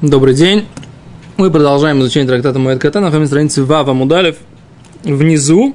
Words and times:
Добрый 0.00 0.32
день. 0.32 0.68
Мы 1.38 1.50
продолжаем 1.50 2.00
изучение 2.02 2.28
трактата 2.28 2.56
Моэд 2.60 2.80
Ката 2.80 3.00
на 3.00 3.26
странице 3.26 3.64
Вава 3.64 3.94
Мудалев. 3.94 4.36
Внизу 5.02 5.74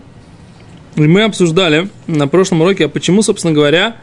и 0.96 1.02
мы 1.02 1.24
обсуждали 1.24 1.90
на 2.08 2.30
прошлом 2.30 2.62
уроке, 2.62 2.86
а 2.86 2.88
почему, 2.88 3.22
собственно 3.22 3.54
говоря, 3.54 3.98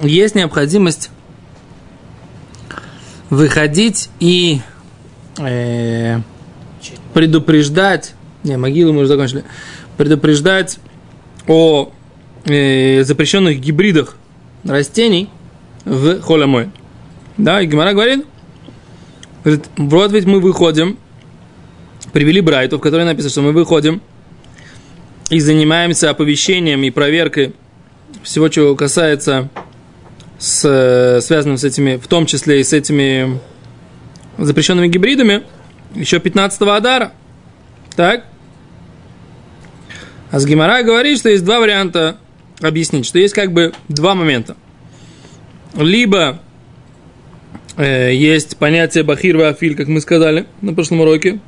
есть 0.00 0.34
необходимость 0.34 1.10
выходить 3.30 4.10
и 4.18 4.60
э, 5.38 6.18
предупреждать, 7.14 8.14
не, 8.42 8.56
могилу 8.56 8.92
мы 8.92 9.02
уже 9.02 9.08
закончили, 9.10 9.44
предупреждать 9.98 10.80
о 11.46 11.92
э, 12.44 13.04
запрещенных 13.04 13.60
гибридах 13.60 14.16
растений 14.64 15.28
в 15.84 16.20
холомой. 16.22 16.70
Да, 17.38 17.62
и 17.62 17.66
Гимара 17.66 17.92
говорит, 17.92 18.26
говорит, 19.44 19.64
вот 19.76 20.12
ведь 20.12 20.24
мы 20.24 20.40
выходим, 20.40 20.98
привели 22.12 22.40
Брайту, 22.40 22.78
в 22.78 22.80
которой 22.80 23.04
написано, 23.04 23.30
что 23.30 23.42
мы 23.42 23.52
выходим 23.52 24.00
и 25.30 25.40
занимаемся 25.40 26.10
оповещением 26.10 26.82
и 26.82 26.90
проверкой 26.90 27.54
всего, 28.22 28.48
чего 28.48 28.76
касается 28.76 29.48
с, 30.38 31.20
связанным 31.22 31.56
с 31.56 31.64
этими, 31.64 31.96
в 31.96 32.06
том 32.06 32.26
числе 32.26 32.60
и 32.60 32.64
с 32.64 32.72
этими 32.72 33.40
запрещенными 34.38 34.88
гибридами, 34.88 35.42
еще 35.94 36.18
15-го 36.18 36.70
Адара. 36.70 37.12
Так? 37.96 38.26
А 40.30 40.38
с 40.38 40.46
Гимара 40.46 40.82
говорит, 40.82 41.18
что 41.18 41.28
есть 41.28 41.44
два 41.44 41.60
варианта 41.60 42.16
объяснить, 42.60 43.06
что 43.06 43.18
есть 43.18 43.34
как 43.34 43.52
бы 43.52 43.72
два 43.88 44.14
момента. 44.14 44.56
Либо 45.74 46.40
есть 47.78 48.56
понятие 48.58 49.04
бахир 49.04 49.40
афиль, 49.42 49.74
как 49.74 49.88
мы 49.88 50.00
сказали 50.00 50.46
на 50.60 50.74
прошлом 50.74 51.00
уроке, 51.00 51.40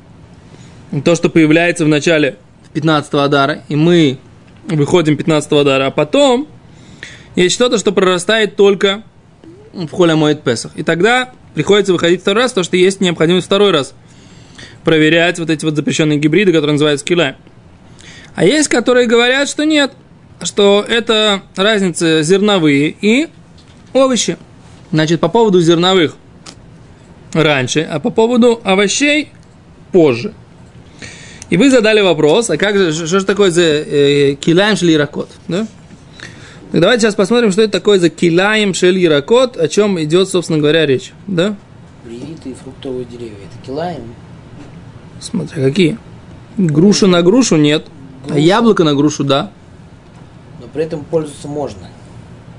то, 1.03 1.15
что 1.15 1.29
появляется 1.29 1.85
в 1.85 1.87
начале 1.87 2.37
15-го 2.73 3.19
Адара, 3.19 3.63
и 3.69 3.75
мы 3.75 4.17
выходим 4.67 5.15
15-го 5.15 5.59
Адара, 5.59 5.87
а 5.87 5.91
потом 5.91 6.47
есть 7.35 7.53
что-то, 7.53 7.77
что 7.77 7.91
прорастает 7.91 8.55
только 8.55 9.03
в 9.73 9.89
холе 9.89 10.15
моет 10.15 10.41
Песах. 10.41 10.71
И 10.75 10.83
тогда 10.83 11.31
приходится 11.53 11.93
выходить 11.93 12.21
второй 12.21 12.43
раз, 12.43 12.51
потому 12.51 12.65
что 12.65 12.77
есть 12.77 13.01
необходимость 13.01 13.45
второй 13.45 13.71
раз 13.71 13.93
проверять 14.83 15.39
вот 15.39 15.49
эти 15.49 15.65
вот 15.65 15.75
запрещенные 15.75 16.17
гибриды, 16.17 16.51
которые 16.51 16.73
называются 16.73 17.05
килай. 17.05 17.35
А 18.35 18.45
есть, 18.45 18.67
которые 18.67 19.07
говорят, 19.07 19.49
что 19.49 19.63
нет, 19.63 19.91
что 20.41 20.85
это 20.87 21.43
разница 21.55 22.21
зерновые 22.21 22.95
и 23.01 23.27
овощи. 23.93 24.37
Значит, 24.91 25.19
по 25.19 25.27
поводу 25.29 25.61
зерновых 25.61 26.15
раньше, 27.33 27.81
а 27.81 27.99
по 27.99 28.09
поводу 28.09 28.61
овощей 28.63 29.29
позже. 29.91 30.33
И 31.49 31.57
вы 31.57 31.69
задали 31.69 32.01
вопрос, 32.01 32.49
а 32.49 32.57
как 32.57 32.77
же, 32.77 32.91
что 32.93 33.19
же 33.19 33.25
такое 33.25 33.51
за 33.51 33.61
э, 33.61 34.35
килаем 34.35 34.75
шли 34.75 34.97
ракот, 34.97 35.29
да? 35.47 35.67
Так 36.71 36.81
давайте 36.81 37.03
сейчас 37.03 37.15
посмотрим, 37.15 37.51
что 37.51 37.61
это 37.61 37.71
такое 37.71 37.99
за 37.99 38.09
килаем 38.09 38.73
шель 38.73 39.07
ракот, 39.07 39.55
о 39.57 39.67
чем 39.67 40.01
идет, 40.03 40.27
собственно 40.27 40.59
говоря, 40.59 40.85
речь, 40.85 41.13
да? 41.27 41.55
Привитые 42.03 42.55
фруктовые 42.55 43.05
деревья, 43.05 43.35
это 43.35 43.65
килаем? 43.65 44.01
Смотри, 45.19 45.63
какие? 45.63 45.97
Грушу 46.57 47.07
на 47.07 47.21
грушу 47.21 47.57
нет, 47.57 47.85
а 48.23 48.27
Груша. 48.27 48.35
а 48.35 48.39
яблоко 48.39 48.83
на 48.83 48.95
грушу 48.95 49.23
да. 49.23 49.51
Но 50.59 50.67
при 50.67 50.83
этом 50.83 51.03
пользоваться 51.05 51.47
можно. 51.47 51.87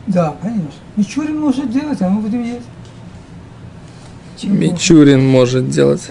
Да, 0.07 0.37
конечно. 0.41 0.71
Мичурин 0.97 1.39
может 1.41 1.71
делать, 1.71 2.01
а 2.01 2.09
мы 2.09 2.21
будем 2.23 2.43
есть. 2.45 2.67
Мичурин 4.45 5.27
может 5.27 5.69
делать. 5.71 6.03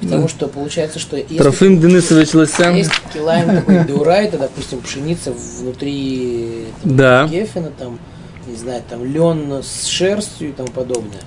Я 0.00 0.08
к 0.08 0.10
тому, 0.10 0.28
что 0.28 0.48
получается, 0.48 0.98
что 0.98 1.16
если, 1.16 1.36
Трофим 1.38 1.80
Денисович 1.80 2.34
Лысян. 2.34 2.74
если 2.74 2.92
килаем 3.12 3.56
такой 3.56 3.84
деурайта, 3.84 4.38
допустим, 4.38 4.80
пшеница 4.80 5.32
внутри 5.60 6.64
там, 6.82 6.96
Да. 6.96 7.26
гефена, 7.28 7.70
там, 7.78 7.98
не 8.46 8.56
знаю, 8.56 8.82
там 8.88 9.04
лен 9.04 9.62
с 9.62 9.86
шерстью 9.86 10.48
и 10.48 10.52
тому 10.52 10.68
подобное. 10.68 11.20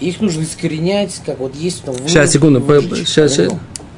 Их 0.00 0.20
нужно 0.20 0.42
искоренять, 0.42 1.20
как 1.24 1.38
вот 1.38 1.54
есть 1.54 1.82
там 1.84 1.94
Сейчас, 2.06 2.30
секунду, 2.32 2.60
по- 2.60 2.80
сейчас, 2.82 3.32
сейчас, 3.32 3.52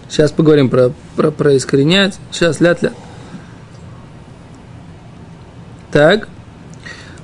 сейчас 0.08 0.30
поговорим 0.30 0.68
про, 0.70 0.92
про, 1.16 1.30
про 1.30 1.56
искоренять. 1.56 2.16
Сейчас, 2.30 2.60
ля-ля. 2.60 2.92
Так. 5.91 6.28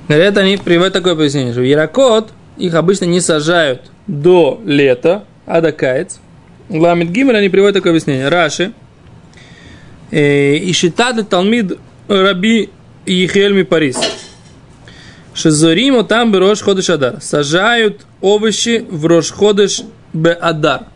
Говорят, 0.07 0.37
они 0.37 0.57
приводят 0.57 0.93
такое 0.93 1.15
пояснение, 1.15 1.53
что 1.53 1.61
ярокот 1.61 2.31
их 2.57 2.73
обычно 2.75 3.05
не 3.05 3.21
сажают 3.21 3.91
до 4.07 4.61
лета, 4.65 5.23
а 5.45 5.61
до 5.61 5.71
каец. 5.71 6.19
Ламит 6.69 7.11
Гимель 7.11 7.37
они 7.37 7.49
приводят 7.49 7.75
такое 7.75 7.93
объяснение. 7.93 8.29
Раши. 8.29 8.73
Э, 10.11 10.55
И 10.55 10.71
считает 10.73 11.29
Талмид 11.29 11.77
Раби 12.07 12.69
Ехельми 13.05 13.63
Парис. 13.63 13.97
Шизоримо 15.33 16.03
там 16.03 16.31
бы 16.31 16.39
Рош 16.39 16.61
Ходыш 16.61 16.89
Адар. 16.89 17.21
Сажают 17.21 18.05
овощи 18.21 18.85
в 18.89 19.05
Рош 19.05 19.31
Ходыш 19.31 19.81
Бе 20.13 20.31
Адар. 20.31 20.87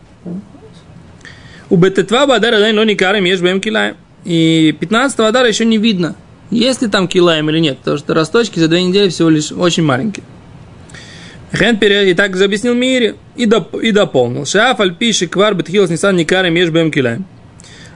У 1.70 1.76
Бететва 1.76 2.28
Бадар 2.28 2.54
Адай 2.54 2.72
но 2.72 2.84
никарем 2.84 3.26
ешь 3.26 3.42
бэм 3.42 3.60
килаем. 3.60 3.96
И 4.24 4.76
15 4.80 5.20
Адара 5.20 5.48
еще 5.48 5.66
не 5.66 5.78
видно, 5.78 6.16
есть 6.50 6.82
ли 6.82 6.88
там 6.88 7.08
килаем 7.08 7.50
или 7.50 7.60
нет, 7.60 7.78
потому 7.80 7.98
что 7.98 8.14
росточки 8.14 8.60
за 8.60 8.68
две 8.68 8.84
недели 8.84 9.10
всего 9.10 9.30
лишь 9.30 9.52
очень 9.52 9.84
маленькие. 9.84 10.24
Хен 11.54 11.76
и 11.76 12.14
так 12.14 12.40
объяснил 12.40 12.74
Мире 12.74 13.16
и, 13.36 13.46
доп, 13.46 13.76
и 13.76 13.92
дополнил. 13.92 14.46
Шаф 14.46 14.80
альпиши 14.80 15.28
квар 15.28 15.56
бетхилос 15.56 15.90
нисан 15.90 16.16
никарем 16.16 16.56
ешь 16.56 16.70
бэм 16.70 16.92
килаем. 16.92 17.26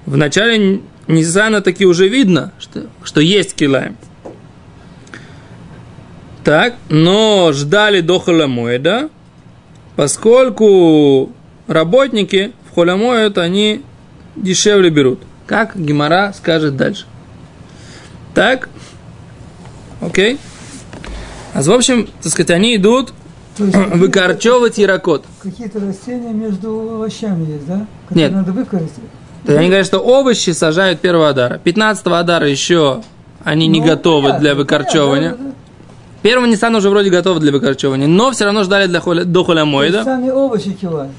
В 0.05 0.17
начале 0.17 0.81
Нисана 1.07 1.61
таки 1.61 1.85
уже 1.85 2.07
видно, 2.07 2.53
что, 2.59 2.87
что 3.03 3.21
есть 3.21 3.55
килаем. 3.55 3.97
Так, 6.43 6.75
но 6.89 7.51
ждали 7.53 8.01
до 8.01 8.19
холомоида, 8.19 9.09
поскольку 9.95 11.31
работники 11.67 12.53
в 12.69 12.75
холомоид 12.75 13.37
они 13.37 13.83
дешевле 14.35 14.89
берут. 14.89 15.19
Как 15.45 15.77
Гимара 15.77 16.33
скажет 16.33 16.77
дальше. 16.77 17.05
Так, 18.33 18.69
окей. 20.01 20.37
А 21.53 21.61
в 21.61 21.71
общем, 21.71 22.07
так 22.21 22.31
сказать, 22.31 22.51
они 22.51 22.75
идут 22.75 23.13
выкорчевывать 23.57 24.77
ярокот. 24.77 25.25
какие-то 25.41 25.79
растения 25.79 26.31
между 26.33 26.69
овощами 26.95 27.51
есть, 27.51 27.67
да? 27.67 27.75
Нет. 27.77 27.87
Которые 28.09 28.31
надо 28.31 28.51
выкорчевать. 28.53 28.91
То 29.45 29.51
есть 29.51 29.59
они 29.59 29.67
говорят, 29.67 29.85
что 29.85 29.99
овощи 29.99 30.51
сажают 30.51 31.01
первого 31.01 31.29
адара. 31.29 31.57
15 31.63 32.05
адара 32.07 32.47
еще 32.47 33.01
они 33.43 33.67
не 33.67 33.79
Ну, 33.81 33.87
готовы 33.87 34.21
понятно, 34.29 34.39
для 34.39 34.55
выкорчевывания. 34.55 35.31
понятно, 35.31 35.45
да, 35.45 35.51
да, 35.51 35.55
Первого 36.21 36.45
Ниссана 36.45 36.77
уже 36.77 36.89
вроде 36.91 37.09
готовы 37.09 37.39
для 37.39 37.51
выкорчевывания, 37.51 38.07
но 38.07 38.31
все 38.31 38.45
равно 38.45 38.63
ждали 38.63 38.85
для 38.85 38.99
холя, 38.99 39.25
до 39.25 39.43
холямоида. 39.43 40.03
Сами 40.03 40.29
овощи 40.29 40.73
килаем. 40.73 41.11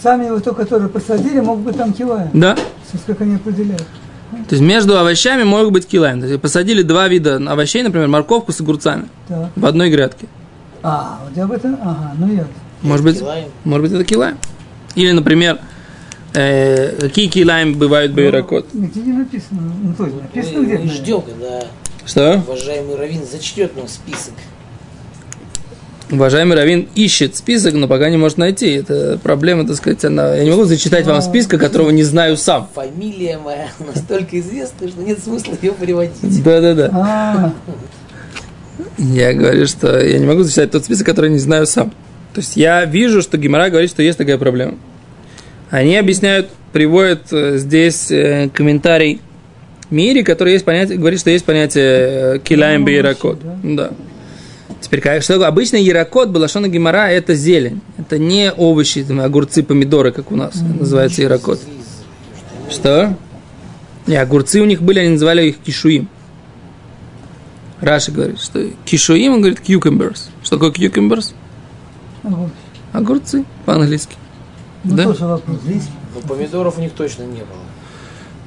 Сами 0.00 0.28
вот 0.30 0.44
то, 0.44 0.52
которые 0.52 0.90
посадили, 0.90 1.40
могут 1.40 1.64
быть 1.64 1.76
там 1.78 1.92
килаем. 1.94 2.28
Да. 2.34 2.56
Как 3.06 3.20
они 3.22 3.36
определяют. 3.36 3.84
То 4.30 4.54
есть 4.54 4.62
между 4.62 4.98
овощами 4.98 5.42
могут 5.42 5.72
быть 5.72 5.86
килаем. 5.86 6.20
То 6.20 6.26
есть 6.26 6.40
посадили 6.40 6.82
два 6.82 7.08
вида 7.08 7.36
овощей, 7.36 7.82
например, 7.82 8.08
морковку 8.08 8.52
с 8.52 8.60
огурцами 8.60 9.08
Так. 9.28 9.50
в 9.56 9.66
одной 9.66 9.90
грядке. 9.90 10.26
А, 10.82 11.20
вот 11.28 11.42
об 11.42 11.52
этом, 11.52 11.74
ага, 11.82 12.12
ну 12.18 12.28
ясно. 12.28 12.52
Может 12.82 13.04
быть, 13.04 13.18
Килаем. 13.18 13.48
может 13.64 13.82
быть 13.82 13.92
это 13.92 14.04
килаем. 14.04 14.38
Или, 14.94 15.10
например, 15.12 15.58
э, 16.34 16.96
какие 17.00 17.28
килаем 17.28 17.74
бывают 17.74 18.12
байракот. 18.12 18.66
Ну, 18.72 18.82
Нигде 18.82 19.00
не 19.00 19.12
написано. 19.12 19.60
Ну, 19.82 19.94
то 19.94 20.04
есть 20.04 20.16
написано 20.20 20.58
Мы, 20.60 20.64
где-то. 20.66 20.82
мы 20.84 20.90
ждем, 20.90 21.22
когда 21.22 21.64
Что? 22.06 22.34
уважаемый 22.46 22.96
Равин 22.96 23.22
зачтет 23.30 23.76
нам 23.76 23.88
список. 23.88 24.34
Уважаемый 26.10 26.56
Равин 26.56 26.88
ищет 26.94 27.36
список, 27.36 27.74
но 27.74 27.86
пока 27.86 28.08
не 28.08 28.16
может 28.16 28.38
найти. 28.38 28.70
Это 28.70 29.18
проблема, 29.22 29.66
так 29.66 29.76
сказать, 29.76 30.02
она... 30.06 30.34
Я 30.36 30.44
не 30.44 30.50
могу 30.50 30.64
зачитать 30.64 31.04
вам 31.04 31.20
списка, 31.20 31.58
которого 31.58 31.90
не 31.90 32.02
знаю 32.02 32.38
сам. 32.38 32.68
Фамилия 32.74 33.38
моя 33.38 33.68
настолько 33.94 34.40
известна, 34.40 34.88
что 34.88 35.02
нет 35.02 35.18
смысла 35.22 35.54
ее 35.60 35.72
приводить. 35.72 36.42
Да-да-да. 36.42 36.90
А, 36.94 37.52
Я 38.96 39.34
говорю, 39.34 39.66
что 39.66 40.02
я 40.02 40.18
не 40.18 40.26
могу 40.26 40.44
зачитать 40.44 40.70
тот 40.70 40.84
список, 40.84 41.06
который 41.06 41.30
не 41.30 41.38
знаю 41.38 41.66
сам. 41.66 41.90
То 42.32 42.40
есть 42.40 42.56
я 42.56 42.84
вижу, 42.86 43.20
что 43.20 43.36
Гимара 43.36 43.68
говорит, 43.68 43.90
что 43.90 44.02
есть 44.02 44.16
такая 44.16 44.38
проблема. 44.38 44.76
Они 45.70 45.94
объясняют, 45.96 46.48
приводят 46.72 47.30
э, 47.32 47.58
здесь 47.58 48.10
э, 48.10 48.48
комментарий 48.54 49.20
Мири, 49.90 50.22
который 50.22 50.54
есть 50.54 50.64
понятие, 50.64 50.98
говорит, 50.98 51.20
что 51.20 51.30
есть 51.30 51.44
понятие 51.44 51.84
э, 51.84 52.38
килаем 52.42 52.84
Ну, 52.84 52.92
овощи, 52.92 53.38
Да. 53.62 53.90
Теперь, 54.80 55.00
такое? 55.00 55.20
обычно 55.46 55.76
яракот, 55.76 56.30
балашона 56.30 56.68
гимара, 56.68 57.08
это 57.10 57.34
зелень. 57.34 57.80
Это 57.98 58.18
не 58.18 58.52
овощи, 58.52 59.02
там, 59.02 59.20
огурцы, 59.20 59.62
помидоры, 59.62 60.12
как 60.12 60.30
у 60.30 60.36
нас 60.36 60.54
называется 60.54 61.22
яракот. 61.22 61.60
Что? 62.70 63.16
Не, 64.06 64.16
огурцы 64.16 64.60
у 64.60 64.64
них 64.64 64.80
были, 64.82 65.00
они 65.00 65.10
называли 65.10 65.48
их 65.48 65.58
кишуим. 65.58 66.08
Раши 67.80 68.10
говорит, 68.10 68.40
что 68.40 68.64
кишуим, 68.84 69.34
он 69.34 69.40
говорит 69.40 69.60
cucumbers. 69.60 70.28
Что 70.42 70.58
такое 70.58 70.72
cucumbers? 70.72 71.34
овощи. 72.22 72.50
Огурцы 72.92 73.44
по-английски. 73.66 74.14
Ну, 74.84 74.96
Да? 74.96 75.04
тоже 75.04 75.26
вопрос. 75.26 75.58
Но 76.14 76.20
помидоров 76.22 76.78
у 76.78 76.80
них 76.80 76.92
точно 76.92 77.24
не 77.24 77.40
было. 77.40 77.62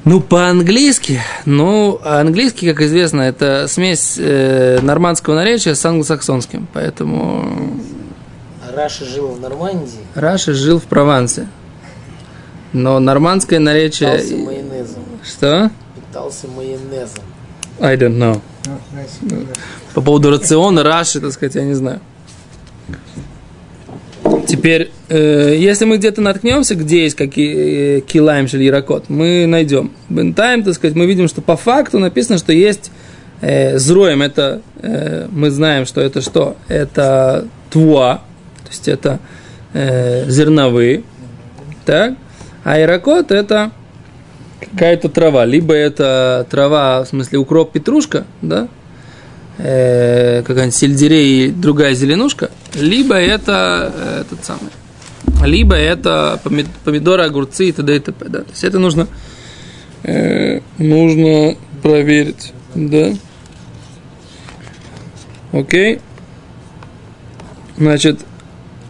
Ну, 0.04 0.20
по-английски, 0.20 1.22
ну, 1.46 2.00
английский, 2.04 2.68
как 2.72 2.82
известно, 2.82 3.22
это 3.22 3.68
смесь 3.68 4.16
э, 4.18 4.80
нормандского 4.82 5.36
наречия 5.36 5.76
с 5.76 5.86
англосаксонским, 5.86 6.68
поэтому 6.74 7.80
Раша 8.76 9.06
жил 9.06 9.28
в 9.28 9.40
Нормандии, 9.40 10.00
Раши 10.16 10.54
жил 10.54 10.80
в 10.80 10.84
Провансе. 10.86 11.48
Но 12.74 13.00
нормандское 13.00 13.60
наречие... 13.60 14.18
питался 14.18 14.38
майонезом. 14.38 15.04
Что? 15.24 15.72
Питался 15.96 16.48
майонезом. 16.48 17.24
I 17.80 17.98
don't 17.98 18.18
know. 18.18 18.42
По 19.94 20.02
поводу 20.02 20.32
рациона 20.32 20.84
Раши, 20.84 21.20
так 21.20 21.34
сказать, 21.34 21.56
я 21.56 21.64
не 21.64 21.74
знаю. 21.74 22.00
Теперь, 24.52 24.92
э, 25.08 25.56
если 25.58 25.86
мы 25.86 25.98
где-то 25.98 26.22
наткнемся, 26.22 26.76
где 26.76 27.04
есть 27.04 27.16
какие 27.16 28.00
э, 28.00 28.02
килаем 28.02 28.48
или 28.48 28.66
ярокот, 28.66 29.10
мы 29.10 29.46
найдем. 29.48 29.92
Бентайм, 30.10 30.64
так 30.64 30.74
сказать, 30.74 30.96
мы 30.96 31.06
видим, 31.06 31.30
что 31.30 31.42
по 31.42 31.56
факту 31.56 32.00
написано, 32.00 32.38
что 32.38 32.52
есть 32.52 32.92
э, 33.40 33.78
зроем, 33.78 34.22
это 34.22 34.62
э, 34.82 35.28
мы 35.32 35.52
знаем, 35.52 35.86
что 35.86 36.02
это 36.02 36.20
что? 36.22 36.58
Это 36.68 37.48
твуа, 37.70 38.24
то 38.64 38.70
есть 38.70 38.90
это 38.90 39.20
э, 39.74 40.30
зерновые, 40.30 41.04
так? 41.86 42.16
А 42.66 42.78
ярокот 42.78 43.32
это 43.32 43.72
какая-то 44.60 45.08
трава, 45.08 45.46
либо 45.46 45.74
это 45.74 46.46
трава, 46.50 47.04
в 47.06 47.08
смысле 47.08 47.40
укроп, 47.40 47.72
петрушка, 47.72 48.26
да, 48.42 48.68
э, 49.58 50.44
какая-нибудь 50.46 50.76
сельдерей 50.76 51.48
и 51.48 51.52
другая 51.52 51.94
зеленушка, 51.94 52.52
либо 52.76 53.16
это 53.16 53.94
э, 53.96 54.22
этот 54.22 54.46
самый, 54.46 54.72
либо 55.46 55.76
это 55.76 56.40
помид- 56.44 56.68
помидоры, 56.84 57.24
огурцы 57.24 57.70
и 57.70 57.72
т.д. 57.72 57.96
и 57.96 58.00
т.п. 58.00 58.30
Да. 58.30 58.40
То 58.40 58.50
есть 58.52 58.64
это 58.64 58.80
нужно, 58.80 59.08
э, 60.04 60.62
нужно 60.78 61.56
проверить, 61.82 62.54
да. 62.76 63.14
Окей. 65.52 66.00
Значит, 67.78 68.20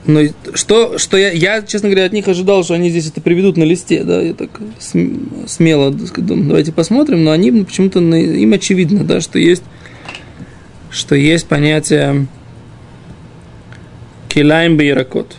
ну, 0.06 0.22
что, 0.54 0.98
что 0.98 1.18
я, 1.18 1.32
я, 1.32 1.62
честно 1.62 1.90
говоря, 1.90 2.06
от 2.06 2.14
них 2.14 2.28
ожидал, 2.28 2.64
что 2.64 2.74
они 2.74 2.90
здесь 2.90 3.08
это 3.08 3.22
приведут 3.22 3.56
на 3.56 3.64
листе, 3.64 4.04
да, 4.04 4.20
я 4.22 4.34
так 4.34 4.50
см- 4.80 5.48
смело 5.48 5.92
думаю, 5.92 6.48
давайте 6.48 6.72
посмотрим, 6.72 7.24
но 7.24 7.32
они 7.32 7.52
почему-то, 7.52 8.00
им 8.00 8.54
очевидно, 8.54 9.04
да, 9.04 9.22
что 9.22 9.38
есть, 9.40 9.64
что 10.90 11.16
есть 11.16 11.48
понятие 11.48 12.28
килайм 14.32 14.78
бейракот. 14.78 15.36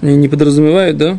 Они 0.00 0.16
не 0.16 0.28
подразумевают, 0.28 0.96
да? 0.96 1.18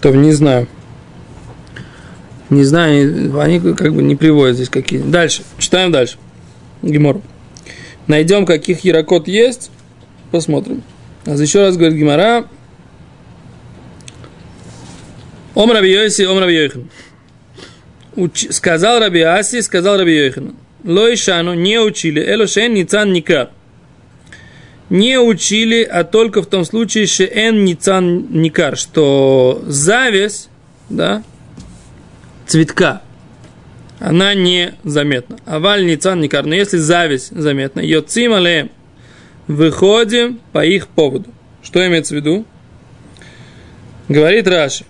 То 0.00 0.10
не 0.10 0.30
знаю. 0.32 0.68
Не 2.50 2.62
знаю, 2.62 3.40
они 3.40 3.58
как 3.58 3.92
бы 3.94 4.02
не 4.02 4.14
приводят 4.14 4.54
здесь 4.54 4.68
какие. 4.68 5.00
Дальше. 5.00 5.42
Читаем 5.58 5.90
дальше. 5.90 6.18
Гемор. 6.82 7.20
Найдем, 8.06 8.46
каких 8.46 8.84
ярокот 8.84 9.28
есть. 9.28 9.70
Посмотрим. 10.30 10.82
А 11.24 11.32
еще 11.32 11.60
раз 11.60 11.76
говорит 11.76 11.96
Гимара. 11.98 12.46
Ом 15.54 15.70
Раби 15.70 15.92
Йоси, 15.92 16.22
Ом 16.22 16.38
Раби 16.38 16.54
Йохан. 16.54 16.90
Уч- 18.16 18.52
Сказал 18.52 19.00
Раби 19.00 19.20
Аси, 19.20 19.60
сказал 19.60 19.98
Раби 19.98 20.14
Йохан. 20.16 20.54
Лойшану 20.84 21.54
не 21.54 21.78
учили. 21.78 22.20
Элошен 22.20 22.74
ницан 22.74 23.12
никар. 23.12 23.50
Не 24.90 25.18
учили, 25.18 25.82
а 25.82 26.04
только 26.04 26.42
в 26.42 26.46
том 26.46 26.64
случае, 26.64 27.06
что 27.06 27.24
эн 27.24 27.64
ницан 27.64 28.26
никар, 28.30 28.76
что 28.76 29.62
зависть, 29.66 30.50
да, 30.90 31.22
цветка, 32.46 33.00
она 34.02 34.34
не 34.34 34.74
заметна. 34.82 35.36
Аваль 35.46 35.86
ницан 35.86 36.20
никар. 36.20 36.44
Но 36.44 36.56
если 36.56 36.76
зависть 36.76 37.30
заметна, 37.30 37.80
йоцим 37.80 38.32
алеем, 38.32 38.70
выходим 39.46 40.40
по 40.52 40.64
их 40.64 40.88
поводу. 40.88 41.30
Что 41.62 41.86
имеется 41.86 42.14
в 42.14 42.16
виду? 42.16 42.44
Говорит 44.08 44.48
Раши. 44.48 44.84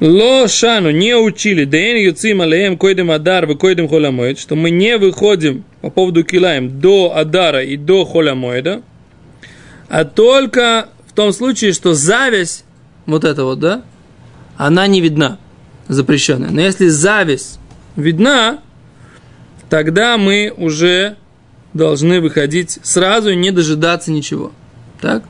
Ло 0.00 0.48
шану 0.48 0.90
не 0.90 1.14
учили, 1.14 1.64
дэн 1.64 1.98
юцим 1.98 2.40
алеем 2.40 2.76
койдем 2.76 3.12
адар 3.12 3.46
в 3.46 3.56
койдем 3.56 3.88
холамоид, 3.88 4.40
что 4.40 4.56
мы 4.56 4.70
не 4.70 4.98
выходим 4.98 5.64
по 5.80 5.90
поводу 5.90 6.24
килаем 6.24 6.80
до 6.80 7.16
адара 7.16 7.62
и 7.62 7.76
до 7.76 8.04
холямоида, 8.04 8.82
а 9.88 10.04
только 10.04 10.88
в 11.06 11.12
том 11.12 11.32
случае, 11.32 11.72
что 11.72 11.94
зависть, 11.94 12.64
вот 13.06 13.22
это 13.22 13.44
вот, 13.44 13.60
да, 13.60 13.82
она 14.56 14.88
не 14.88 15.00
видна, 15.00 15.38
запрещенная. 15.88 16.50
Но 16.50 16.60
если 16.60 16.88
зависть 16.88 17.58
видна, 17.96 18.60
тогда 19.68 20.18
мы 20.18 20.52
уже 20.56 21.16
должны 21.74 22.20
выходить 22.20 22.78
сразу 22.82 23.30
и 23.30 23.36
не 23.36 23.50
дожидаться 23.50 24.10
ничего. 24.10 24.52
Так? 25.00 25.24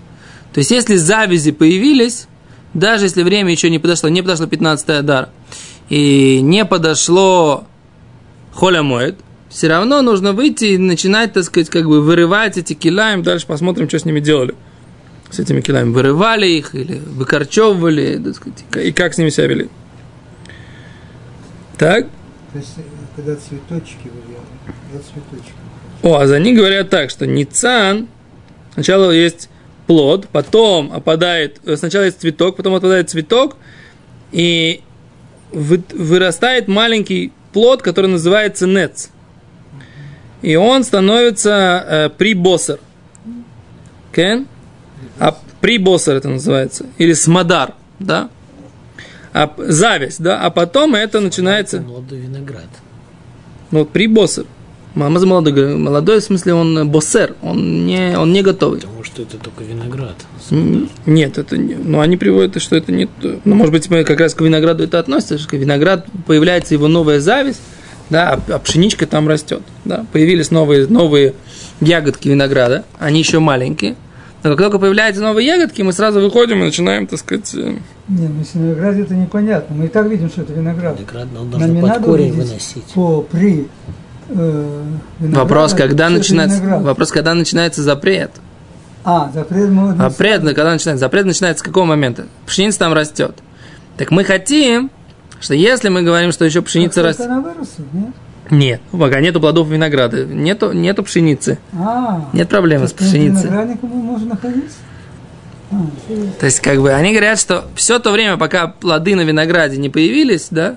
То 0.53 0.59
есть, 0.59 0.71
если 0.71 0.97
завязи 0.97 1.53
появились, 1.53 2.27
даже 2.75 3.07
если 3.07 3.23
время 3.23 3.53
еще 3.53 3.71
не 3.71 3.79
подошло, 3.79 4.09
не 4.09 4.23
подошло 4.23 4.47
15 4.47 4.89
Адар, 4.91 5.29
и 5.89 6.41
не 6.43 6.65
подошло 6.65 7.67
Холя 8.53 8.83
Моет, 8.83 9.17
все 9.49 9.69
равно 9.69 10.01
нужно 10.03 10.33
выйти 10.33 10.65
и 10.65 10.79
начинать, 10.79 11.35
так 11.35 11.45
сказать, 11.45 11.69
как 11.69 11.87
бы 11.87 12.01
вырывать 12.01 12.57
эти 12.57 12.73
килаем. 12.73 13.23
Дальше 13.23 13.47
посмотрим, 13.47 13.89
что 13.89 13.99
с 13.99 14.05
ними 14.05 14.21
делали. 14.21 14.55
С 15.31 15.39
этими 15.39 15.61
килаем 15.61 15.93
вырывали 15.93 16.47
их 16.47 16.75
или 16.75 16.99
выкорчевывали, 16.99 18.21
так 18.23 18.37
сказать, 18.37 18.65
и 18.83 18.93
как 18.93 19.15
с 19.15 19.19
ними 19.19 19.31
себя 19.31 19.47
вели. 19.47 19.69
Так? 21.79 22.07
То 22.53 22.59
есть, 22.59 22.75
когда 23.17 23.35
цветочки 23.37 24.05
выделяли, 24.05 24.45
я 24.93 24.99
цветочки. 25.01 25.53
О, 26.03 26.17
а 26.19 26.27
за 26.27 26.39
них 26.39 26.57
говорят 26.57 26.91
так, 26.91 27.11
что 27.11 27.27
Ницан, 27.27 28.09
сначала 28.75 29.11
есть 29.11 29.49
плод, 29.87 30.29
потом 30.29 30.93
опадает, 30.93 31.61
э, 31.65 31.77
сначала 31.77 32.05
есть 32.05 32.21
цветок, 32.21 32.57
потом 32.57 32.75
опадает 32.75 33.11
цветок, 33.11 33.57
и 34.33 34.83
вы- 35.53 35.83
вырастает 35.93 36.69
маленький 36.69 37.33
плод, 37.53 37.83
который 37.83 38.09
называется 38.09 38.67
нец. 38.67 39.11
И 40.43 40.57
он 40.57 40.83
становится 40.83 41.85
э, 41.89 42.11
прибоссер. 42.11 42.81
Кен? 44.13 44.47
А 45.19 45.37
прибоссер 45.61 46.15
это 46.17 46.29
называется. 46.29 46.87
Или 46.99 47.13
смодар, 47.13 47.75
да? 47.99 48.29
А, 49.33 49.53
зависть, 49.59 50.23
да? 50.23 50.41
А 50.41 50.51
потом 50.51 50.95
это 50.95 51.21
начинается... 51.21 51.81
Молодой 51.81 52.19
виноград. 52.19 52.69
Ну, 53.71 53.81
вот 53.81 53.91
прибоссер. 53.91 54.45
Мама 54.95 55.21
за 55.21 55.27
молодой, 55.27 55.75
молодой, 55.75 56.21
в 56.21 56.25
смысле, 56.25 56.53
он 56.53 56.77
э, 56.77 56.85
боссер, 56.85 57.35
он 57.41 57.87
не, 57.87 58.15
он 58.19 58.31
не 58.31 58.43
готовый. 58.43 58.81
Потому 58.81 59.05
что 59.05 59.23
это 59.23 59.39
только 59.39 59.65
виноград. 59.65 60.17
Нет, 61.07 61.39
это 61.39 61.57
не. 61.57 61.77
Ну, 61.77 62.01
они 62.01 62.19
приводят, 62.19 62.61
что 62.61 62.77
это 62.77 62.93
не. 62.93 63.09
Ну, 63.23 63.55
может 63.55 63.73
быть, 63.73 63.89
мы 63.89 64.05
как 64.05 64.21
раз 64.21 64.35
к 64.35 64.43
винограду 64.43 64.85
это 64.85 64.99
относится, 64.99 65.39
что 65.39 65.57
виноград 65.57 66.05
появляется 66.27 66.75
его 66.75 66.89
новая 66.89 67.21
зависть, 67.21 67.63
да, 68.11 68.35
а, 68.35 68.55
а 68.55 68.59
пшеничка 68.59 69.07
там 69.07 69.29
растет. 69.29 69.63
Да. 69.87 70.05
Появились 70.13 70.51
новые, 70.51 70.87
новые 70.87 71.33
ягодки 71.81 72.29
винограда, 72.29 72.85
они 72.99 73.21
еще 73.21 73.39
маленькие. 73.39 73.97
Но 74.43 74.51
как 74.51 74.59
только 74.59 74.79
появляются 74.79 75.23
новые 75.23 75.47
ягодки, 75.47 75.83
мы 75.83 75.93
сразу 75.93 76.21
выходим 76.21 76.63
и 76.63 76.65
начинаем, 76.65 77.07
так 77.07 77.21
сказать, 77.21 77.55
э, 77.55 77.77
Не, 78.09 78.29
ну 78.29 78.41
если 78.41 78.59
виноград 78.59 78.97
это 78.97 79.15
непонятно. 79.15 79.77
Мы 79.77 79.85
и 79.87 79.89
так 79.89 80.07
видим, 80.09 80.29
что 80.29 80.43
это 80.43 80.53
виноград. 80.53 80.99
Виноград 80.99 81.29
Нам 81.33 81.51
должно 81.51 81.69
не 81.69 81.81
под 81.81 81.91
надо 81.91 82.05
корень 82.05 82.33
выносить. 82.33 82.85
по 82.95 83.23
при 83.23 83.69
э, 84.29 84.83
винограду, 85.21 85.41
вопрос, 85.41 85.75
когда 85.75 86.11
начинается, 86.11 86.59
виноград. 86.59 86.83
вопрос, 86.83 87.13
когда 87.13 87.35
начинается 87.35 87.83
запрет. 87.83 88.33
А, 89.05 89.31
запрет 89.33 89.71
мы 89.71 89.97
Запрет, 89.97 90.43
когда 90.43 90.73
начинается? 90.73 91.05
Запрет 91.05 91.27
начинается 91.27 91.61
с 91.61 91.65
какого 91.65 91.85
момента? 91.85 92.27
Пшеница 92.47 92.81
там 92.81 92.93
растет. 92.93 93.37
Так 93.97 94.11
мы 94.11 94.25
хотим, 94.25 94.91
что 95.41 95.55
если 95.55 95.89
мы 95.89 96.03
говорим, 96.03 96.33
что 96.33 96.45
еще 96.45 96.63
пшеница 96.63 97.03
растет... 97.03 97.27
Она 97.27 97.41
выросла, 97.41 97.85
нет? 97.93 98.11
Нет, 98.51 98.81
пока 98.91 99.21
нету 99.21 99.41
плодов 99.41 99.69
винограда, 99.69 100.25
нету, 100.25 100.73
нету 100.73 101.03
пшеницы. 101.03 101.59
А, 101.73 102.29
Нет 102.33 102.49
проблемы 102.49 102.89
с 102.89 102.93
пшеницей. 102.93 103.45
Виноградником 103.45 103.91
можем 103.91 104.29
находиться? 104.29 104.77
А. 105.71 105.77
То 106.39 106.47
есть, 106.47 106.61
как 106.61 106.81
бы, 106.81 106.93
они 106.93 107.13
говорят, 107.13 107.39
что 107.39 107.67
все 107.75 107.99
то 107.99 108.11
время, 108.11 108.37
пока 108.37 108.69
плоды 108.69 109.15
на 109.15 109.23
винограде 109.23 109.79
не 109.79 109.89
появились, 109.89 110.49
да, 110.51 110.77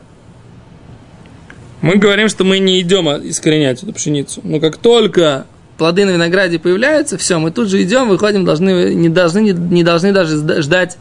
мы 1.82 1.98
говорим, 1.98 2.30
что 2.30 2.44
мы 2.44 2.60
не 2.60 2.82
идем 2.82 3.08
искоренять 3.10 3.84
эту 3.84 3.94
пшеницу. 3.94 4.42
Но 4.44 4.60
как 4.60 4.78
только 4.78 5.46
плоды 5.78 6.06
на 6.06 6.12
винограде 6.12 6.60
появляются, 6.60 7.18
все, 7.18 7.40
мы 7.40 7.52
тут 7.52 7.70
же 7.70 7.82
идем, 7.84 8.10
выходим, 8.10 8.46
должны, 8.46 8.94
не 8.94 9.10
должны, 9.10 9.40
не, 9.40 9.52
не 9.52 9.84
должны 9.84 10.12
даже 10.12 10.38
ждать, 10.62 10.98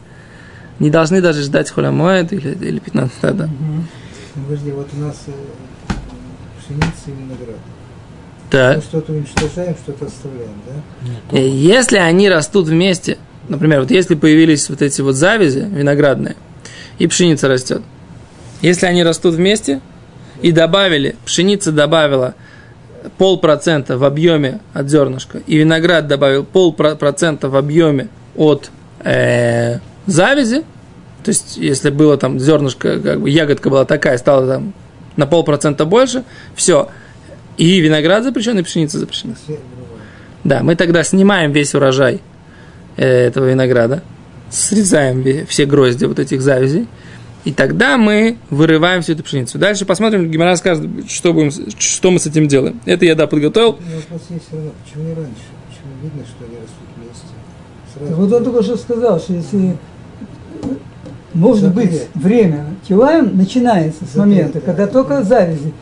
не 0.79 0.89
должны 0.89 1.21
даже 1.21 1.41
ждать 1.41 1.71
холямоэд 1.71 2.33
или, 2.33 2.49
или 2.49 2.79
15 2.79 3.35
да. 3.35 3.49
Подожди, 4.35 4.71
вот 4.71 4.89
у 4.95 4.99
нас 4.99 5.25
пшеница 6.65 6.87
и 7.07 7.11
виноград. 7.11 7.59
Так. 8.49 8.77
Мы 8.77 8.81
что-то 8.83 9.11
уничтожаем, 9.13 9.75
что-то 9.75 10.05
оставляем, 10.05 10.53
да? 10.67 11.37
Э, 11.37 11.47
Если 11.47 11.97
они 11.97 12.29
растут 12.29 12.67
вместе, 12.67 13.17
например, 13.49 13.81
вот 13.81 13.91
если 13.91 14.15
появились 14.15 14.69
вот 14.69 14.81
эти 14.81 15.01
вот 15.01 15.15
завязи 15.15 15.67
виноградные, 15.71 16.35
и 16.99 17.07
пшеница 17.07 17.47
растет, 17.47 17.81
если 18.61 18.85
они 18.85 19.03
растут 19.03 19.35
вместе 19.35 19.81
и 20.41 20.51
добавили, 20.51 21.15
пшеница 21.25 21.71
добавила 21.71 22.35
полпроцента 23.17 23.97
в 23.97 24.03
объеме 24.03 24.61
от 24.73 24.89
зернышка, 24.89 25.39
и 25.45 25.57
виноград 25.57 26.07
добавил 26.07 26.43
полпроцента 26.43 27.49
в 27.49 27.55
объеме 27.55 28.09
от 28.35 28.69
э, 29.03 29.79
завязи, 30.05 30.63
то 31.23 31.29
есть 31.29 31.57
если 31.57 31.89
было 31.89 32.17
там 32.17 32.39
зернышко, 32.39 32.99
как 32.99 33.21
бы 33.21 33.29
ягодка 33.29 33.69
была 33.69 33.85
такая, 33.85 34.17
стала 34.17 34.47
там 34.47 34.73
на 35.17 35.25
полпроцента 35.27 35.85
больше, 35.85 36.23
все, 36.55 36.89
и 37.57 37.79
виноград 37.79 38.23
запрещен, 38.23 38.57
и 38.59 38.63
пшеница 38.63 38.99
запрещена. 38.99 39.35
Да, 40.43 40.61
мы 40.61 40.75
тогда 40.75 41.03
снимаем 41.03 41.51
весь 41.51 41.73
урожай 41.73 42.21
э, 42.97 43.05
этого 43.05 43.49
винограда, 43.49 44.03
срезаем 44.49 45.45
все 45.47 45.65
грозди 45.65 46.05
вот 46.05 46.19
этих 46.19 46.41
завязей, 46.41 46.87
и 47.45 47.53
тогда 47.53 47.97
мы 47.97 48.37
вырываем 48.49 49.03
всю 49.03 49.13
эту 49.13 49.23
пшеницу. 49.23 49.59
Дальше 49.59 49.85
посмотрим, 49.85 50.29
Гимара 50.31 50.55
скажет, 50.55 50.89
что, 51.09 51.31
будем, 51.31 51.51
что 51.77 52.09
мы 52.09 52.19
с 52.19 52.25
этим 52.25 52.47
делаем. 52.47 52.81
Это 52.85 53.05
я, 53.05 53.15
да, 53.15 53.27
подготовил. 53.27 53.73
Но 53.79 53.95
вопрос 53.97 54.21
есть 54.29 54.47
все 54.47 54.55
равно, 54.55 54.71
почему 54.83 55.03
не 55.03 55.13
раньше? 55.13 55.41
Почему 55.69 55.93
видно, 56.01 56.23
что 56.25 56.45
они 56.45 56.55
растут 56.55 56.87
вместе? 56.97 57.27
Так 57.93 58.03
Сразу. 58.03 58.21
Вот 58.21 58.33
он 58.33 58.43
только 58.43 58.63
что 58.63 58.77
сказал, 58.77 59.19
что 59.19 59.33
если 59.33 59.77
может 61.35 61.73
быть 61.73 62.03
время 62.13 62.65
Килаем 62.87 63.35
начинается 63.37 64.05
с 64.11 64.15
момента, 64.15 64.59
да. 64.59 64.65
когда 64.65 64.87
только 64.87 65.23
завязи 65.23 65.73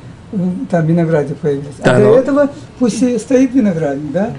там 0.70 0.86
винограде 0.86 1.36
появились. 1.36 1.76
Да, 1.84 1.96
а 1.96 2.00
до 2.00 2.06
но- 2.06 2.16
этого 2.16 2.50
пусть 2.80 3.02
и 3.02 3.18
стоит 3.18 3.54
виноградник, 3.54 4.12
да? 4.12 4.34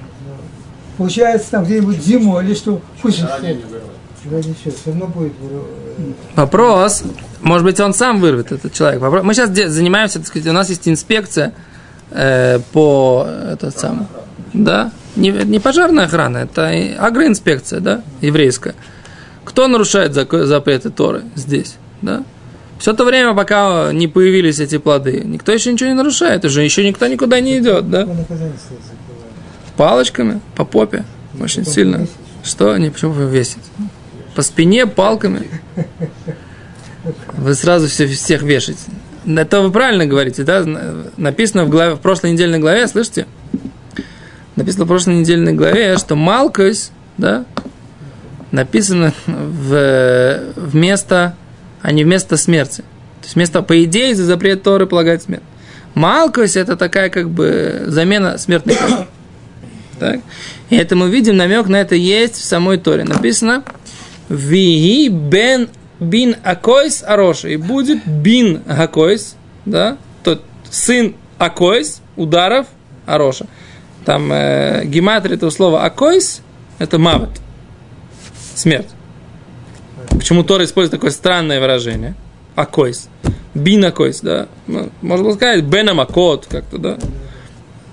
Получается 0.96 1.50
там 1.50 1.64
где-нибудь 1.64 2.02
зимой 2.02 2.44
или 2.44 2.54
что, 2.54 2.80
пусть 3.02 3.20
Да 3.22 4.36
ничего, 4.38 4.54
все 4.70 4.72
равно 4.86 5.06
будет 5.06 5.32
Вопрос, 6.34 7.04
может 7.42 7.64
быть, 7.64 7.78
он 7.78 7.92
сам 7.94 8.20
вырвет, 8.20 8.52
этот 8.52 8.72
человек. 8.72 9.00
Вопрос- 9.00 9.22
Мы 9.22 9.34
сейчас 9.34 9.50
занимаемся, 9.50 10.18
так 10.18 10.28
сказать, 10.28 10.48
у 10.48 10.52
нас 10.52 10.68
есть 10.70 10.88
инспекция 10.88 11.52
э, 12.10 12.58
по 12.72 13.26
этот 13.52 13.78
самый, 13.78 14.06
да, 14.52 14.92
не, 15.16 15.30
не 15.30 15.58
пожарная 15.60 16.06
охрана, 16.06 16.38
это 16.38 16.68
агроинспекция, 16.98 17.80
да, 17.80 18.02
еврейская. 18.20 18.74
Кто 19.44 19.68
нарушает 19.68 20.14
запреты 20.14 20.90
Торы 20.90 21.22
здесь, 21.34 21.76
да? 22.02 22.24
Все 22.78 22.92
то 22.92 23.04
время, 23.04 23.34
пока 23.34 23.92
не 23.92 24.08
появились 24.08 24.58
эти 24.58 24.78
плоды, 24.78 25.22
никто 25.24 25.52
еще 25.52 25.72
ничего 25.72 25.90
не 25.90 25.94
нарушает, 25.94 26.44
уже 26.44 26.62
еще 26.62 26.86
никто 26.86 27.06
никуда 27.06 27.40
не 27.40 27.58
идет, 27.58 27.88
да? 27.90 28.08
Палочками 29.76 30.40
по 30.56 30.64
попе, 30.64 31.04
очень 31.40 31.64
сильно. 31.64 32.06
Что? 32.42 32.76
Не, 32.76 32.90
почему 32.90 33.14
повесить? 33.14 33.62
По 34.34 34.42
спине 34.42 34.86
палками. 34.86 35.48
Вы 37.32 37.54
сразу 37.54 37.88
все, 37.88 38.06
всех 38.06 38.42
вешаете. 38.42 38.80
Это 39.26 39.60
вы 39.60 39.70
правильно 39.70 40.06
говорите, 40.06 40.42
да? 40.42 40.64
Написано 41.16 41.64
в, 41.64 41.70
главе, 41.70 41.94
в 41.94 42.00
прошлой 42.00 42.32
недельной 42.32 42.58
главе, 42.58 42.86
слышите? 42.88 43.26
Написано 44.56 44.84
в 44.84 44.88
прошлой 44.88 45.16
недельной 45.16 45.52
главе, 45.54 45.96
что 45.96 46.16
Малкос, 46.16 46.90
да, 47.18 47.44
написано 48.54 49.12
в, 49.26 50.40
вместо, 50.56 51.34
а 51.82 51.92
не 51.92 52.04
вместо 52.04 52.36
смерти. 52.36 52.82
То 53.20 53.24
есть 53.24 53.34
вместо, 53.34 53.62
по 53.62 53.82
идее, 53.82 54.14
за 54.14 54.24
запрет 54.24 54.62
Торы 54.62 54.86
полагать 54.86 55.24
смерть. 55.24 55.42
Малкос– 55.94 56.56
это 56.56 56.76
такая 56.76 57.10
как 57.10 57.30
бы 57.30 57.84
замена 57.86 58.38
смертной 58.38 58.76
казни. 58.76 59.06
Так? 59.98 60.20
И 60.70 60.76
это 60.76 60.96
мы 60.96 61.08
видим, 61.08 61.36
намек 61.36 61.68
на 61.68 61.76
это 61.76 61.94
есть 61.94 62.34
в 62.34 62.44
самой 62.44 62.78
Торе. 62.78 63.04
Написано 63.04 63.62
Виги 64.28 65.08
бен 65.08 65.68
бин 66.00 66.36
акойс 66.42 67.04
ароша. 67.06 67.48
И 67.48 67.56
будет 67.56 68.04
бин 68.04 68.62
акойс, 68.66 69.36
да, 69.64 69.96
тот 70.24 70.42
сын 70.68 71.14
акойс, 71.38 72.00
ударов 72.16 72.66
ароша. 73.06 73.46
Там 74.04 74.32
э, 74.32 74.82
гематрия 74.84 75.36
этого 75.36 75.50
слова 75.50 75.84
акойс, 75.84 76.40
это 76.80 76.98
мавет, 76.98 77.30
смерть. 78.54 78.88
Почему 80.10 80.42
Тора 80.42 80.64
использует 80.64 80.92
такое 80.92 81.10
странное 81.10 81.60
выражение? 81.60 82.14
Акойс. 82.54 83.08
Бин 83.54 83.84
акойс, 83.84 84.20
да. 84.20 84.48
Ну, 84.66 84.90
Можно 85.02 85.32
сказать 85.34 85.64
бена 85.64 85.94
макот, 85.94 86.46
как-то, 86.46 86.78
да. 86.78 86.98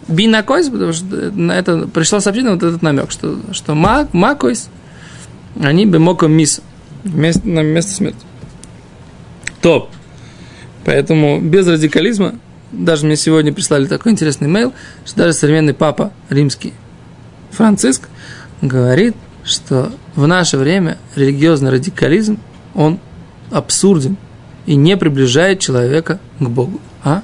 Бинакойс, 0.07 0.69
потому 0.69 0.93
что 0.93 1.05
на 1.31 1.53
это 1.53 1.87
пришло 1.87 2.19
сообщение, 2.19 2.53
вот 2.53 2.63
этот 2.63 2.81
намек, 2.81 3.11
что, 3.11 3.39
что 3.53 3.75
ма, 3.75 4.07
макойс, 4.11 4.69
они 5.61 5.85
бы 5.85 5.99
моко 5.99 6.27
мис, 6.27 6.61
вместо, 7.03 7.47
на 7.47 7.61
место 7.61 7.91
смерти. 7.93 8.19
Топ. 9.61 9.89
Поэтому 10.85 11.39
без 11.39 11.67
радикализма, 11.67 12.35
даже 12.71 13.05
мне 13.05 13.15
сегодня 13.15 13.53
прислали 13.53 13.85
такой 13.85 14.11
интересный 14.11 14.47
имейл, 14.47 14.73
что 15.05 15.17
даже 15.17 15.33
современный 15.33 15.73
папа 15.73 16.11
римский 16.29 16.73
Франциск 17.51 18.09
говорит, 18.61 19.15
что 19.43 19.91
в 20.15 20.27
наше 20.27 20.57
время 20.57 20.97
религиозный 21.15 21.71
радикализм, 21.71 22.39
он 22.75 22.99
абсурден 23.51 24.17
и 24.65 24.75
не 24.75 24.95
приближает 24.97 25.59
человека 25.59 26.19
к 26.39 26.47
Богу. 26.47 26.79
А? 27.03 27.23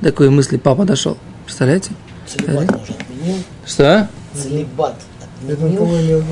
До 0.00 0.10
такой 0.10 0.30
мысли 0.30 0.56
папа 0.56 0.84
дошел. 0.84 1.16
Представляете? 1.44 1.92
Целебат 2.26 2.70
может 2.70 2.90
отменил. 2.90 3.36
Что? 3.66 4.08
Целебат 4.34 5.00
Это 5.48 5.64
он 5.64 5.72
отменил. 5.74 6.24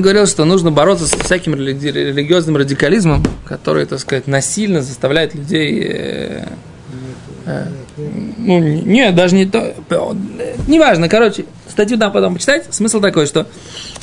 говорил, 0.00 0.26
что 0.26 0.44
нужно 0.44 0.70
бороться 0.72 1.06
с 1.06 1.10
всяким 1.10 1.54
религи- 1.54 1.92
религиозным 1.92 2.56
радикализмом, 2.56 3.22
который, 3.44 3.84
так 3.86 4.00
сказать, 4.00 4.26
насильно 4.26 4.82
заставляет 4.82 5.34
людей... 5.34 5.82
э, 5.86 6.48
э, 7.46 7.66
ну, 7.96 8.58
не- 8.58 8.82
нет, 8.82 9.14
даже 9.14 9.34
не 9.34 9.46
то... 9.46 9.58
э, 9.58 10.56
Неважно, 10.68 11.08
короче, 11.08 11.44
статью 11.68 11.98
там 11.98 12.12
потом 12.12 12.34
почитать. 12.34 12.66
Смысл 12.74 13.00
такой, 13.00 13.26
что 13.26 13.46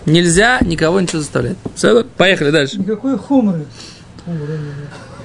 нельзя 0.05 0.59
никого 0.61 0.99
ничего 1.01 1.19
заставлять. 1.19 1.57
Все, 1.75 2.03
поехали 2.03 2.51
дальше. 2.51 2.79
Никакой 2.79 3.17
хумры. 3.17 3.65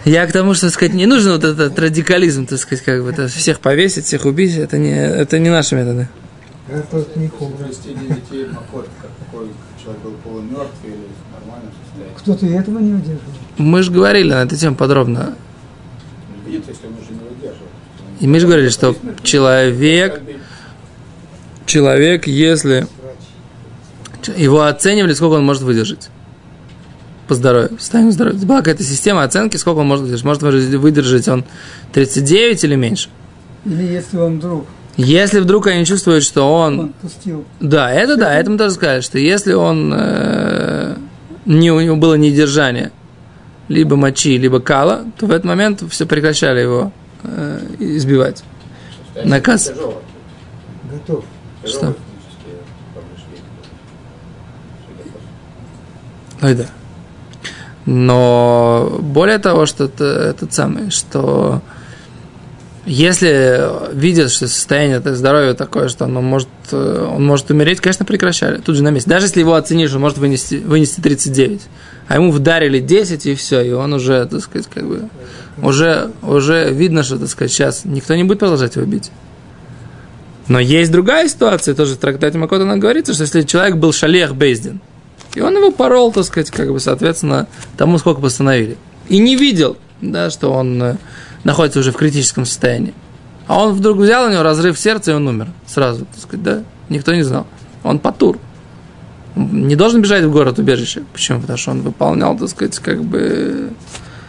Я 0.04 0.26
к 0.26 0.32
тому, 0.32 0.54
что, 0.54 0.66
так 0.66 0.74
сказать, 0.74 0.94
не 0.94 1.06
нужен 1.06 1.32
вот 1.32 1.44
этот 1.44 1.78
радикализм, 1.78 2.46
так 2.46 2.58
сказать, 2.58 2.84
как 2.84 3.02
бы 3.02 3.10
это 3.10 3.26
всех 3.28 3.60
повесить, 3.60 4.04
всех 4.04 4.24
убить, 4.24 4.56
это 4.56 4.78
не, 4.78 4.90
это 4.94 5.38
не 5.38 5.50
наши 5.50 5.74
методы. 5.74 6.08
Это 6.68 7.04
не 7.16 7.28
детей 8.08 8.46
человек 9.86 10.02
был 10.02 10.12
полумертв 10.24 10.74
или 10.84 10.94
нормальном 11.32 11.72
состоянии. 11.84 12.14
Кто-то 12.18 12.46
и 12.46 12.52
этого 12.52 12.78
не 12.80 12.92
удерживает. 12.94 13.22
Мы 13.58 13.82
же 13.82 13.92
говорили 13.92 14.30
на 14.30 14.42
эту 14.42 14.56
тему 14.56 14.76
подробно. 14.76 15.34
Видит, 16.44 16.64
если 16.68 16.86
он 16.86 16.94
уже 16.94 17.12
не 17.12 17.20
выдерживает. 17.28 17.70
И 18.20 18.26
мы 18.26 18.40
же 18.40 18.46
говорили, 18.46 18.68
что 18.68 18.96
человек, 19.22 20.20
человек, 21.66 22.26
если 22.26 22.86
его 24.36 24.62
оценивали, 24.62 25.12
сколько 25.12 25.34
он 25.34 25.44
может 25.44 25.62
выдержать 25.62 26.08
по 27.28 27.34
здоровью, 27.34 27.76
состоянию 27.78 28.12
здоровья. 28.12 28.38
Была 28.46 28.58
какая-то 28.58 28.82
система 28.82 29.24
оценки, 29.24 29.56
сколько 29.56 29.78
он 29.78 29.86
может 29.86 30.04
выдержать. 30.04 30.24
Может 30.24 30.42
выдержать 30.42 31.28
он 31.28 31.44
39 31.92 32.64
или 32.64 32.74
меньше. 32.74 33.08
Или 33.64 33.82
если 33.84 34.16
он 34.16 34.38
вдруг 34.38 34.66
Если 34.96 35.40
вдруг 35.40 35.66
они 35.66 35.84
чувствуют, 35.84 36.24
что 36.24 36.50
он... 36.52 36.80
он 36.80 36.88
пустил. 37.00 37.44
Да, 37.60 37.92
это 37.92 38.16
да, 38.16 38.34
это 38.34 38.50
мы 38.50 38.58
тоже 38.58 38.74
сказали, 38.74 39.00
что 39.00 39.18
если 39.18 39.52
он... 39.54 39.92
э, 39.94 40.96
не, 41.44 41.70
у 41.72 41.80
него 41.80 41.96
было 41.96 42.14
недержание 42.14 42.92
либо 43.68 43.96
мочи, 43.96 44.38
либо 44.38 44.60
кала, 44.60 45.04
то 45.18 45.26
в 45.26 45.30
этот 45.30 45.44
момент 45.44 45.82
все 45.90 46.06
прекращали 46.06 46.60
его 46.60 46.92
э, 47.26 47.60
избивать. 47.78 48.44
Наказ. 49.24 49.64
Тяжело. 49.64 50.02
Готов. 50.90 51.24
Что? 51.64 51.94
Ой, 56.42 56.54
да. 56.54 56.66
Но 57.86 58.98
более 59.00 59.38
того, 59.38 59.66
что 59.66 59.84
это, 59.84 60.04
этот 60.04 60.52
самый, 60.52 60.90
что 60.90 61.62
если 62.86 63.68
видят, 63.94 64.30
что 64.30 64.46
состояние 64.46 64.98
это 64.98 65.14
здоровья 65.14 65.54
такое, 65.54 65.88
что 65.88 66.04
оно 66.04 66.22
может, 66.22 66.48
э, 66.70 67.08
он 67.12 67.26
может 67.26 67.50
умереть, 67.50 67.80
конечно, 67.80 68.04
прекращали 68.04 68.58
тут 68.58 68.76
же 68.76 68.82
на 68.84 68.90
месте. 68.90 69.10
Даже 69.10 69.26
если 69.26 69.40
его 69.40 69.54
оценишь, 69.54 69.92
он 69.92 70.00
может 70.00 70.18
вынести, 70.18 70.56
вынести 70.56 71.00
39, 71.00 71.62
а 72.06 72.14
ему 72.14 72.30
вдарили 72.30 72.78
10 72.78 73.26
и 73.26 73.34
все, 73.34 73.60
и 73.60 73.72
он 73.72 73.92
уже, 73.92 74.24
так 74.26 74.40
сказать, 74.40 74.68
как 74.72 74.86
бы, 74.86 75.08
уже, 75.62 76.12
уже 76.22 76.72
видно, 76.72 77.02
что, 77.02 77.18
так 77.18 77.28
сказать, 77.28 77.52
сейчас 77.52 77.84
никто 77.84 78.14
не 78.14 78.24
будет 78.24 78.40
продолжать 78.40 78.76
его 78.76 78.86
бить. 78.86 79.10
Но 80.48 80.60
есть 80.60 80.92
другая 80.92 81.28
ситуация, 81.28 81.74
тоже 81.74 81.94
в 81.94 81.98
трактате 81.98 82.38
Макота 82.38 82.62
она 82.62 82.76
говорится, 82.76 83.14
что 83.14 83.22
если 83.22 83.42
человек 83.42 83.76
был 83.76 83.92
шалех 83.92 84.34
Бейздин, 84.34 84.80
и 85.34 85.40
он 85.40 85.56
его 85.56 85.70
порол, 85.70 86.12
так 86.12 86.24
сказать, 86.24 86.50
как 86.50 86.72
бы, 86.72 86.80
соответственно, 86.80 87.48
тому, 87.76 87.98
сколько 87.98 88.20
постановили. 88.20 88.76
И 89.08 89.18
не 89.18 89.36
видел, 89.36 89.76
да, 90.00 90.30
что 90.30 90.52
он 90.52 90.82
э, 90.82 90.96
находится 91.44 91.80
уже 91.80 91.92
в 91.92 91.96
критическом 91.96 92.46
состоянии. 92.46 92.94
А 93.46 93.62
он 93.62 93.74
вдруг 93.74 93.98
взял 93.98 94.26
у 94.26 94.30
него 94.30 94.42
разрыв 94.42 94.78
сердца, 94.78 95.12
и 95.12 95.14
он 95.14 95.26
умер 95.28 95.48
сразу, 95.66 96.06
так 96.06 96.22
сказать, 96.22 96.42
да, 96.42 96.62
никто 96.88 97.14
не 97.14 97.22
знал. 97.22 97.46
Он 97.82 97.98
потур. 97.98 98.38
Он 99.36 99.68
не 99.68 99.76
должен 99.76 100.00
бежать 100.00 100.24
в 100.24 100.30
город 100.30 100.58
убежище. 100.58 101.02
Почему? 101.12 101.40
Потому 101.40 101.58
что 101.58 101.70
он 101.72 101.82
выполнял, 101.82 102.36
так 102.36 102.48
сказать, 102.48 102.78
как 102.78 103.04
бы 103.04 103.70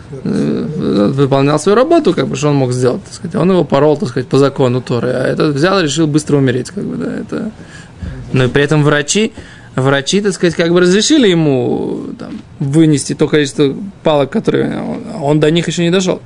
выполнял 0.09 1.59
свою 1.59 1.75
работу, 1.75 2.13
как 2.13 2.27
бы, 2.27 2.35
что 2.35 2.49
он 2.49 2.55
мог 2.55 2.71
сделать, 2.71 3.03
так 3.03 3.13
сказать. 3.13 3.35
Он 3.35 3.51
его 3.51 3.63
порол, 3.63 3.97
так 3.97 4.09
сказать, 4.09 4.27
по 4.27 4.37
закону 4.37 4.81
Торы, 4.81 5.09
а 5.09 5.27
этот 5.27 5.55
взял 5.55 5.79
и 5.79 5.83
решил 5.83 6.07
быстро 6.07 6.37
умереть, 6.37 6.69
как 6.69 6.83
бы, 6.83 6.95
да, 6.95 7.13
это... 7.13 7.51
Но 8.33 8.45
и 8.45 8.47
при 8.47 8.63
этом 8.63 8.83
врачи, 8.83 9.33
врачи, 9.75 10.21
так 10.21 10.33
сказать, 10.33 10.55
как 10.55 10.71
бы 10.71 10.81
разрешили 10.81 11.27
ему 11.27 12.07
там, 12.19 12.41
вынести 12.59 13.15
то 13.15 13.27
количество 13.27 13.75
палок, 14.03 14.31
которые 14.31 14.81
он, 14.81 15.03
он 15.21 15.39
до 15.39 15.49
них 15.49 15.67
еще 15.67 15.83
не 15.83 15.91
дошел. 15.91 16.21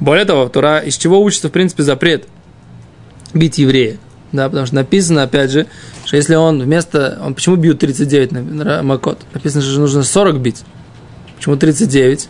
Более 0.00 0.24
того, 0.24 0.48
Тура, 0.48 0.78
из 0.78 0.96
чего 0.96 1.20
учится, 1.20 1.48
в 1.48 1.52
принципе, 1.52 1.82
запрет 1.82 2.26
бить 3.34 3.58
еврея? 3.58 3.98
Да, 4.32 4.48
потому 4.48 4.66
что 4.66 4.74
написано, 4.74 5.22
опять 5.22 5.50
же, 5.50 5.66
что 6.04 6.16
если 6.16 6.34
он 6.34 6.60
вместо... 6.62 7.18
Он, 7.24 7.34
почему 7.34 7.56
бьют 7.56 7.78
39 7.78 8.32
на, 8.32 8.42
на 8.42 8.82
Макот? 8.82 9.20
Написано, 9.32 9.62
что 9.62 9.80
нужно 9.80 10.02
40 10.02 10.38
бить. 10.38 10.64
Почему 11.36 11.56
39? 11.56 12.28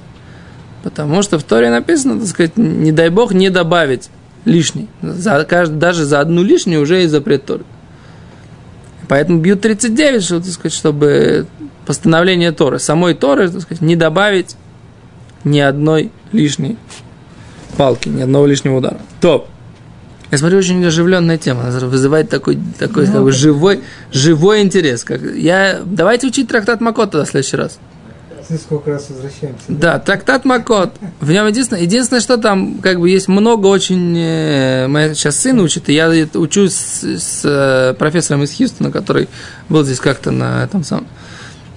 Потому 0.82 1.22
что 1.22 1.38
в 1.38 1.42
Торе 1.42 1.70
написано, 1.70 2.20
так 2.20 2.28
сказать, 2.28 2.56
не 2.56 2.92
дай 2.92 3.08
бог 3.08 3.32
не 3.32 3.50
добавить 3.50 4.10
лишний. 4.44 4.88
За, 5.02 5.44
даже 5.44 6.04
за 6.04 6.20
одну 6.20 6.42
лишнюю 6.42 6.82
уже 6.82 6.96
есть 6.96 7.10
запрет 7.10 7.44
Торы. 7.44 7.64
Поэтому 9.08 9.40
бьют 9.40 9.62
39, 9.62 10.22
чтобы, 10.22 10.44
так 10.44 10.52
сказать, 10.52 10.72
чтобы 10.72 11.46
постановление 11.86 12.52
Торы, 12.52 12.78
самой 12.78 13.14
Торы, 13.14 13.48
так 13.48 13.62
сказать, 13.62 13.80
не 13.80 13.96
добавить 13.96 14.56
ни 15.44 15.58
одной 15.58 16.12
лишней 16.32 16.76
палки, 17.76 18.08
ни 18.08 18.20
одного 18.20 18.46
лишнего 18.46 18.76
удара. 18.76 18.98
Топ. 19.20 19.48
Я 20.30 20.36
смотрю, 20.36 20.58
очень 20.58 20.84
оживленная 20.84 21.38
тема, 21.38 21.68
она 21.68 21.78
вызывает 21.86 22.28
такой, 22.28 22.58
такой 22.78 23.06
как 23.06 23.22
бы, 23.22 23.32
живой, 23.32 23.80
живой 24.12 24.60
интерес. 24.60 25.02
Как, 25.04 25.22
я, 25.22 25.80
давайте 25.82 26.26
учить 26.26 26.48
трактат 26.48 26.82
Макота 26.82 27.24
в 27.24 27.28
следующий 27.28 27.56
раз. 27.56 27.78
Сколько 28.56 28.90
раз 28.90 29.10
возвращаемся. 29.10 29.64
Да, 29.68 29.98
трактат 29.98 30.44
Макот. 30.44 30.94
В 31.20 31.30
нем 31.30 31.46
единственное, 31.46 31.82
единственное, 31.82 32.20
что 32.20 32.38
там 32.38 32.78
как 32.78 32.98
бы 33.00 33.10
есть 33.10 33.28
много 33.28 33.66
очень... 33.66 34.16
Э, 34.16 34.86
моя 34.88 35.14
сейчас 35.14 35.38
сын 35.38 35.60
учит, 35.60 35.88
и 35.88 35.94
я 35.94 36.10
учусь 36.34 36.74
с, 36.74 37.04
с 37.04 37.42
э, 37.44 37.94
профессором 37.94 38.44
из 38.44 38.56
Хьюстона, 38.56 38.90
который 38.90 39.28
был 39.68 39.84
здесь 39.84 40.00
как-то 40.00 40.30
на 40.30 40.64
этом 40.64 40.84
самом 40.84 41.06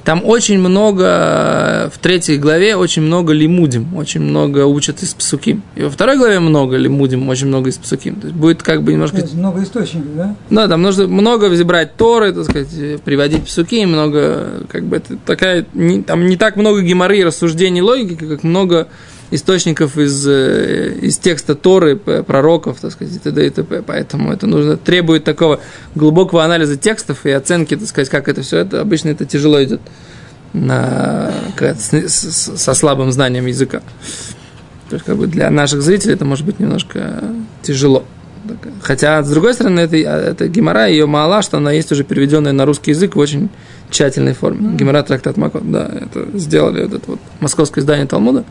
там 0.04 0.24
очень 0.26 0.60
много, 0.60 1.92
в 1.94 2.00
третьей 2.00 2.38
главе 2.38 2.76
очень 2.76 3.02
много 3.02 3.34
лимудим, 3.34 3.96
очень 3.96 4.22
много 4.22 4.66
учат 4.66 5.04
из 5.04 5.14
псуким. 5.14 5.62
И 5.76 5.84
во 5.84 5.90
второй 5.90 6.18
главе 6.18 6.40
много 6.40 6.78
лимудим, 6.78 7.28
очень 7.30 7.48
много 7.48 7.70
из 7.70 7.78
псуким. 7.78 8.16
То 8.16 8.28
есть 8.28 8.38
будет 8.38 8.64
как 8.64 8.84
бы 8.84 8.94
немножко... 8.94 9.18
Это 9.18 9.36
много 9.36 9.62
источников, 9.64 10.16
да? 10.16 10.36
Да, 10.50 10.68
там 10.68 10.82
нужно 10.82 11.08
много 11.08 11.50
взбирать 11.50 11.96
торы, 11.96 12.34
так 12.34 12.46
сказать, 12.46 13.02
приводить 13.04 13.44
псуки, 13.44 13.86
много, 13.86 14.64
как 14.68 14.86
бы, 14.86 14.98
это 14.98 15.18
такая, 15.18 15.66
не, 15.74 16.02
там 16.02 16.26
не 16.26 16.38
так 16.38 16.56
много 16.56 16.82
геморры, 16.82 17.24
рассуждений, 17.24 17.82
логики, 17.82 18.16
как 18.16 18.44
много 18.44 18.88
источников 19.32 19.98
из, 19.98 20.28
э, 20.28 20.94
из 21.02 21.18
текста 21.18 21.56
Торы, 21.56 21.96
пророков, 21.96 22.80
так 22.80 22.92
сказать, 22.92 23.16
и 23.16 23.20
т.д. 23.20 23.48
и 23.48 23.50
т.п. 23.50 23.82
Поэтому 23.82 24.32
это 24.32 24.46
нужно, 24.46 24.78
требует 24.78 25.24
такого 25.24 25.60
глубокого 25.96 26.44
анализа 26.44 26.78
текстов 26.78 27.26
и 27.26 27.32
оценки, 27.32 27.76
так 27.76 27.88
сказать, 27.88 28.10
как 28.10 28.28
это 28.28 28.42
все. 28.42 28.58
Это 28.58 28.82
обычно 28.82 29.10
это 29.10 29.26
тяжело 29.26 29.64
идет 29.64 29.82
на, 30.54 31.32
с, 31.58 31.94
с, 31.94 32.58
со 32.58 32.74
слабым 32.74 33.12
знанием 33.12 33.46
языка. 33.46 33.82
То 34.90 34.96
есть, 34.96 35.06
как 35.06 35.16
бы 35.16 35.28
для 35.28 35.50
наших 35.50 35.82
зрителей 35.82 36.16
это 36.16 36.26
может 36.26 36.46
быть 36.46 36.60
немножко 36.60 37.24
тяжело. 37.62 38.04
Хотя, 38.82 39.24
с 39.24 39.30
другой 39.30 39.54
стороны, 39.54 39.80
это, 39.82 39.96
это 39.96 40.48
гемора, 40.48 40.88
ее 40.88 41.06
мало, 41.06 41.42
что 41.42 41.58
она 41.58 41.72
есть 41.72 41.92
уже 41.92 42.04
переведенная 42.04 42.52
на 42.52 42.66
русский 42.66 42.92
язык 42.92 43.16
в 43.16 43.20
очень 43.20 43.50
тщательной 43.90 44.34
форме. 44.34 44.76
Гемора 44.76 45.04
трактат 45.04 45.38
Макот, 45.38 45.70
да, 45.72 45.90
это 45.90 46.38
сделали 46.38 46.84
вот 46.84 46.94
это 46.94 47.12
вот 47.12 47.20
московское 47.40 47.82
издание 47.82 48.08
Талмуда. 48.08 48.44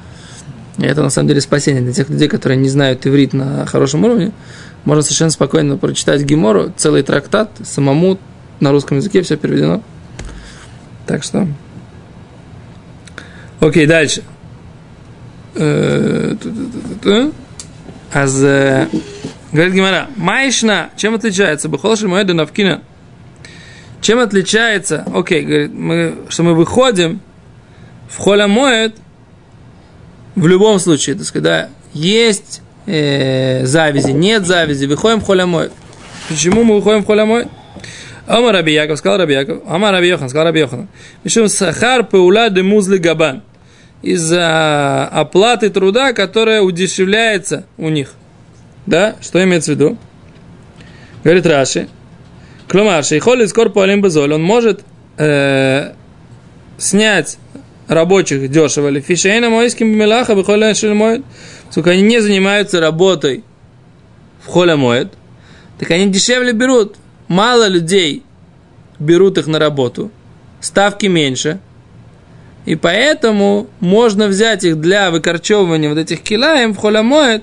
И 0.79 0.85
это 0.85 1.03
на 1.03 1.11
самом 1.11 1.29
деле 1.29 1.41
спасение 1.41 1.83
для 1.83 1.93
тех 1.93 2.09
людей, 2.09 2.29
которые 2.29 2.59
не 2.59 2.69
знают 2.69 3.07
иврит 3.07 3.33
на 3.33 3.67
хорошем 3.67 4.05
уровне. 4.05 4.33
Можно 4.85 5.03
совершенно 5.03 5.31
спокойно 5.31 5.77
прочитать 5.77 6.23
Гемору, 6.23 6.73
целый 6.77 7.03
трактат, 7.03 7.51
самому 7.63 8.19
на 8.61 8.71
русском 8.71 8.99
языке 8.99 9.23
все 9.23 9.37
переведено. 9.37 9.83
Так 11.07 11.23
что... 11.23 11.47
Окей, 13.61 13.87
дальше. 13.87 14.23
Э, 15.55 16.35
Аз 18.13 18.41
э, 18.43 18.89
говорит 19.53 19.75
Гимара, 19.75 20.09
Майшна, 20.17 20.91
чем 20.97 21.15
отличается? 21.15 21.69
Бахолши 21.69 22.09
Моэда 22.09 22.33
Навкина. 22.33 22.81
Чем 24.01 24.19
отличается? 24.19 25.05
Окей, 25.13 25.43
говорит, 25.43 25.75
мы, 25.75 26.17
что 26.31 26.43
мы 26.43 26.55
выходим 26.55 27.21
в 28.09 28.17
Холя 28.17 28.47
Моэд– 28.47 28.97
в 30.35 30.47
любом 30.47 30.79
случае, 30.79 31.17
так 31.17 31.27
сказать, 31.27 31.45
да, 31.45 31.69
есть 31.93 32.63
э, 32.87 33.65
завязи, 33.67 34.11
нет 34.11 34.47
завязи, 34.47 34.87
выходим 34.87 35.21
холямой. 35.21 35.71
Почему 36.29 36.65
мы 36.65 36.77
выходим 36.77 37.05
холямой? 37.05 37.47
Ама 38.27 38.53
Раби 38.53 38.73
Яков, 38.73 38.99
сказал 38.99 39.19
Раби 39.19 39.35
Яков, 39.35 39.63
Ама 39.67 39.91
Раби 39.91 40.07
Йохан, 40.07 40.29
сказал 40.29 40.47
Раби 40.47 40.61
Йохан. 40.61 40.89
Мишум 41.25 41.49
сахар 41.49 42.05
паула 42.05 42.49
де 42.49 42.63
музли 42.63 42.99
габан. 42.99 43.43
Из-за 44.03 45.09
оплаты 45.09 45.69
труда, 45.69 46.13
которая 46.13 46.63
удешевляется 46.63 47.67
у 47.77 47.89
них. 47.89 48.13
Да? 48.87 49.17
Что 49.21 49.43
имеется 49.43 49.73
в 49.73 49.75
виду? 49.75 49.99
Говорит 51.25 51.45
Раши. 51.45 51.89
Клумар, 52.69 53.05
шейхоли 53.05 53.47
скор 53.47 53.71
пуалим 53.71 54.01
базоль. 54.01 54.33
Он 54.33 54.43
может 54.43 54.85
э, 55.19 55.93
снять 56.79 57.37
рабочих 57.91 58.49
дешево. 58.51 58.89
Ли 58.89 59.01
фишейна 59.01 59.51
мойским 59.51 59.89
мелаха 59.89 60.35
бихоля 60.35 60.75
шельмоет. 60.75 61.23
Сколько 61.71 61.91
они 61.91 62.03
не 62.03 62.21
занимаются 62.21 62.81
работой 62.81 63.43
в 64.43 64.47
холя 64.47 64.77
моет, 64.77 65.13
так 65.79 65.91
они 65.91 66.07
дешевле 66.07 66.53
берут. 66.53 66.97
Мало 67.29 67.69
людей 67.69 68.23
берут 68.99 69.39
их 69.39 69.47
на 69.47 69.59
работу, 69.59 70.11
ставки 70.61 71.07
меньше, 71.07 71.61
и 72.65 72.75
поэтому 72.75 73.69
можно 73.81 74.27
взять 74.27 74.65
их 74.65 74.81
для 74.81 75.11
выкорчевывания 75.11 75.89
вот 75.89 75.99
этих 75.99 76.23
килаем 76.23 76.75
в 76.75 76.77
холя 76.77 77.03
моет, 77.03 77.43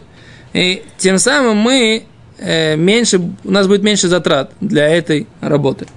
и 0.54 0.84
тем 0.98 1.20
самым 1.20 1.58
мы 1.58 2.04
э, 2.38 2.76
меньше, 2.76 3.20
у 3.44 3.52
нас 3.52 3.68
будет 3.68 3.84
меньше 3.84 4.08
затрат 4.08 4.52
для 4.60 4.88
этой 4.88 5.28
работы. 5.42 5.88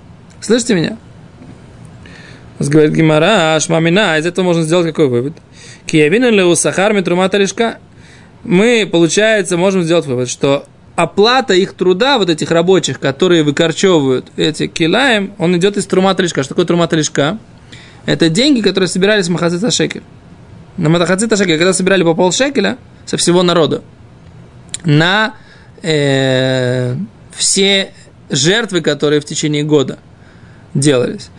Слышите 0.41 0.75
меня? 0.75 0.97
Говорит 2.69 2.93
Гимара, 2.93 3.55
Ашмамина, 3.57 4.19
из 4.19 4.27
этого 4.27 4.45
можно 4.45 4.65
сделать 4.65 4.87
какой 4.87 5.09
вывод? 5.09 5.33
Киевин 5.87 6.27
или 6.27 6.55
сахар 6.55 6.93
метрумата 6.93 7.39
лишка. 7.39 7.79
Мы, 8.45 8.87
получается, 8.91 9.57
можем 9.57 9.83
сделать 9.83 10.05
вывод, 10.05 10.29
что 10.29 10.67
оплата 10.95 11.55
их 11.55 11.73
труда, 11.73 12.19
вот 12.19 12.29
этих 12.29 12.51
рабочих, 12.51 13.01
которые 13.01 13.45
выкорчевывают 13.45 14.27
эти 14.37 14.67
килаем, 14.67 15.33
он 15.39 15.57
идет 15.57 15.79
из 15.79 15.87
трумата 15.87 16.23
лишка. 16.23 16.43
Что 16.43 16.51
такое 16.51 16.67
трумата 16.67 16.97
лишка? 16.97 17.39
Это 18.05 18.29
деньги, 18.29 18.61
которые 18.61 18.89
собирались 18.89 19.29
в 19.29 19.31
Махацита 19.31 19.71
Шекель. 19.71 20.03
На 20.77 20.91
Махацита 20.91 21.37
Шекель, 21.37 21.57
когда 21.57 21.73
собирали 21.73 22.03
по 22.03 22.15
полшекеля 22.15 22.77
со 23.07 23.17
всего 23.17 23.43
народа, 23.43 23.83
на 24.85 25.35
э, 25.83 26.95
все 27.35 27.95
жертвы, 28.29 28.83
которые 28.83 29.23
в 29.23 29.25
течение 29.25 29.63
года– 29.63 29.99
делались. 30.75 31.31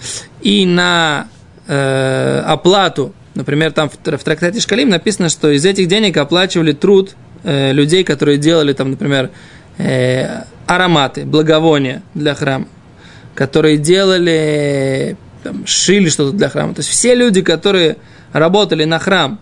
И 0.42 0.66
на 0.66 1.28
э, 1.68 2.44
оплату, 2.46 3.14
например, 3.36 3.72
там 3.72 3.90
в, 3.90 3.96
в 3.96 4.24
трактате 4.24 4.60
Шкалим 4.60 4.90
написано, 4.90 5.30
что 5.30 5.50
из 5.50 5.66
этих 5.66 5.88
денег 5.88 6.18
оплачивали 6.18 6.74
труд 6.74 7.16
э, 7.44 7.72
людей, 7.72 8.04
которые 8.04 8.38
делали 8.38 8.74
там, 8.74 8.92
например, 8.92 9.30
э, 9.78 10.44
ароматы, 10.68 11.26
благовония 11.26 12.04
для 12.14 12.34
храма, 12.36 12.68
которые 13.36 13.78
делали, 13.78 15.18
там, 15.44 15.66
шили 15.66 16.10
что-то 16.10 16.36
для 16.36 16.50
храма. 16.50 16.74
То 16.74 16.80
есть 16.80 16.90
все 16.90 17.16
люди, 17.16 17.42
которые 17.42 17.98
работали 18.34 18.86
на 18.86 19.00
храм 19.00 19.40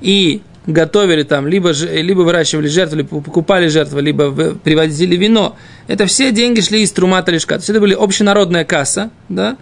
и 0.00 0.42
готовили 0.66 1.22
там, 1.22 1.46
либо, 1.46 1.70
либо 1.70 2.20
выращивали 2.22 2.68
жертву, 2.68 2.96
либо 2.98 3.20
покупали 3.20 3.68
жертву, 3.68 4.00
либо 4.00 4.54
привозили 4.54 5.16
вино. 5.16 5.56
Это 5.86 6.06
все 6.06 6.32
деньги 6.32 6.60
шли 6.60 6.82
из 6.82 6.92
трумата 6.92 7.30
лишка. 7.30 7.54
То 7.54 7.60
есть 7.60 7.70
это 7.70 7.80
были 7.80 7.94
общенародная 7.94 8.64
касса, 8.64 9.10
да, 9.28 9.56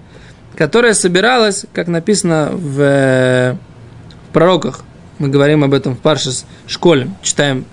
которая 0.56 0.94
собиралась, 0.94 1.66
как 1.72 1.88
написано 1.88 2.50
в, 2.52 2.76
в 2.76 4.32
пророках. 4.32 4.80
Мы 5.18 5.28
говорим 5.28 5.62
об 5.62 5.74
этом 5.74 5.94
в 5.94 6.00
Паршис 6.00 6.44
школе, 6.66 7.10
читаем 7.22 7.66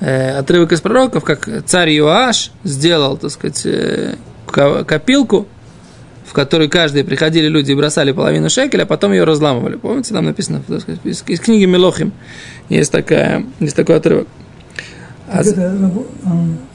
э, 0.00 0.38
отрывок 0.38 0.72
из 0.72 0.80
пророков, 0.80 1.24
как 1.24 1.48
царь 1.66 1.90
Иоаш 1.90 2.52
сделал, 2.64 3.16
так 3.16 3.30
сказать, 3.30 3.62
э, 3.66 4.14
ко- 4.46 4.84
копилку, 4.84 5.46
в 6.26 6.32
которой 6.32 6.68
каждый 6.68 7.04
приходили 7.04 7.48
люди 7.48 7.72
и 7.72 7.74
бросали 7.74 8.12
половину 8.12 8.50
шекеля, 8.50 8.82
а 8.82 8.86
потом 8.86 9.12
ее 9.12 9.24
разламывали. 9.24 9.76
Помните, 9.76 10.12
там 10.12 10.24
написано, 10.24 10.62
сказать, 10.62 11.00
из, 11.04 11.22
из 11.26 11.40
книги 11.40 11.64
Мелохим 11.64 12.12
есть, 12.68 12.92
такая, 12.92 13.44
есть 13.60 13.76
такой 13.76 13.96
отрывок. 13.96 14.26
А 15.28 15.42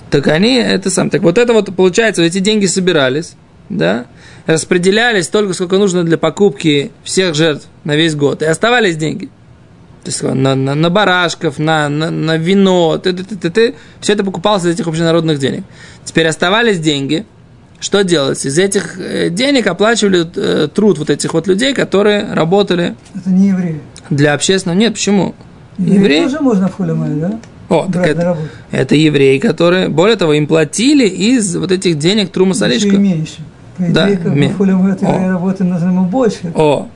так 0.09 0.27
они, 0.27 0.55
это 0.55 0.89
сам. 0.89 1.09
Так 1.09 1.21
вот 1.21 1.37
это 1.37 1.53
вот, 1.53 1.73
получается, 1.73 2.21
эти 2.21 2.39
деньги 2.39 2.65
собирались, 2.65 3.35
да, 3.69 4.07
распределялись 4.45 5.27
только 5.27 5.53
сколько 5.53 5.77
нужно 5.77 6.03
для 6.03 6.17
покупки 6.17 6.91
всех 7.03 7.33
жертв 7.33 7.67
на 7.85 7.95
весь 7.95 8.15
год. 8.15 8.41
И 8.41 8.45
оставались 8.45 8.97
деньги. 8.97 9.29
То 10.03 10.09
есть 10.09 10.23
на, 10.23 10.55
на, 10.55 10.75
на 10.75 10.89
барашков, 10.89 11.59
на, 11.59 11.87
на, 11.87 12.09
на 12.09 12.37
вино, 12.37 12.97
т 12.97 13.11
-т 13.11 13.23
-т 13.23 13.39
-т 13.39 13.51
-т. 13.51 13.75
все 13.99 14.13
это 14.13 14.23
покупалось 14.23 14.63
из 14.63 14.73
этих 14.73 14.87
общенародных 14.87 15.37
денег. 15.37 15.63
Теперь 16.03 16.27
оставались 16.27 16.79
деньги. 16.79 17.25
Что 17.81 18.03
делать? 18.03 18.45
Из 18.45 18.57
этих 18.57 18.97
э, 18.99 19.29
денег 19.29 19.67
оплачивали 19.67 20.25
э, 20.35 20.67
труд 20.69 20.97
вот 20.99 21.09
этих 21.09 21.33
вот 21.33 21.47
людей, 21.47 21.73
которые 21.73 22.31
работали 22.33 22.95
это 23.15 23.29
не 23.29 23.49
евреи. 23.49 23.81
для 24.09 24.33
общественного. 24.33 24.77
Нет, 24.77 24.93
почему? 24.93 25.35
Евреи 25.77 25.97
Евреи? 25.99 26.23
тоже 26.25 26.39
можно 26.41 26.67
в 26.69 26.75
Холямай, 26.77 27.09
да? 27.15 27.39
О, 27.69 27.83
так 27.85 27.89
Брать 27.93 28.09
это, 28.09 28.23
работу. 28.23 28.47
это 28.71 28.95
евреи, 28.95 29.39
которые, 29.39 29.89
более 29.89 30.15
того, 30.15 30.33
им 30.33 30.45
платили 30.45 31.07
из 31.07 31.55
вот 31.55 31.71
этих 31.71 31.97
денег 31.97 32.31
Трума 32.31 32.51
Еще 32.51 32.59
Салишка. 32.59 32.89
и 32.95 32.97
меньше. 32.97 33.37
По 33.77 33.83
Да, 33.85 34.07
идее, 34.07 34.17
как 34.17 34.35
ме- 34.35 34.47
бы 34.49 34.53
в 34.53 34.57
Холямай 34.57 34.93
О. 34.93 34.95
евреи 35.15 35.27
работы 35.29 35.63
нужно 35.63 35.87
ему 35.87 36.05
больше. 36.05 36.51
О. 36.53 36.87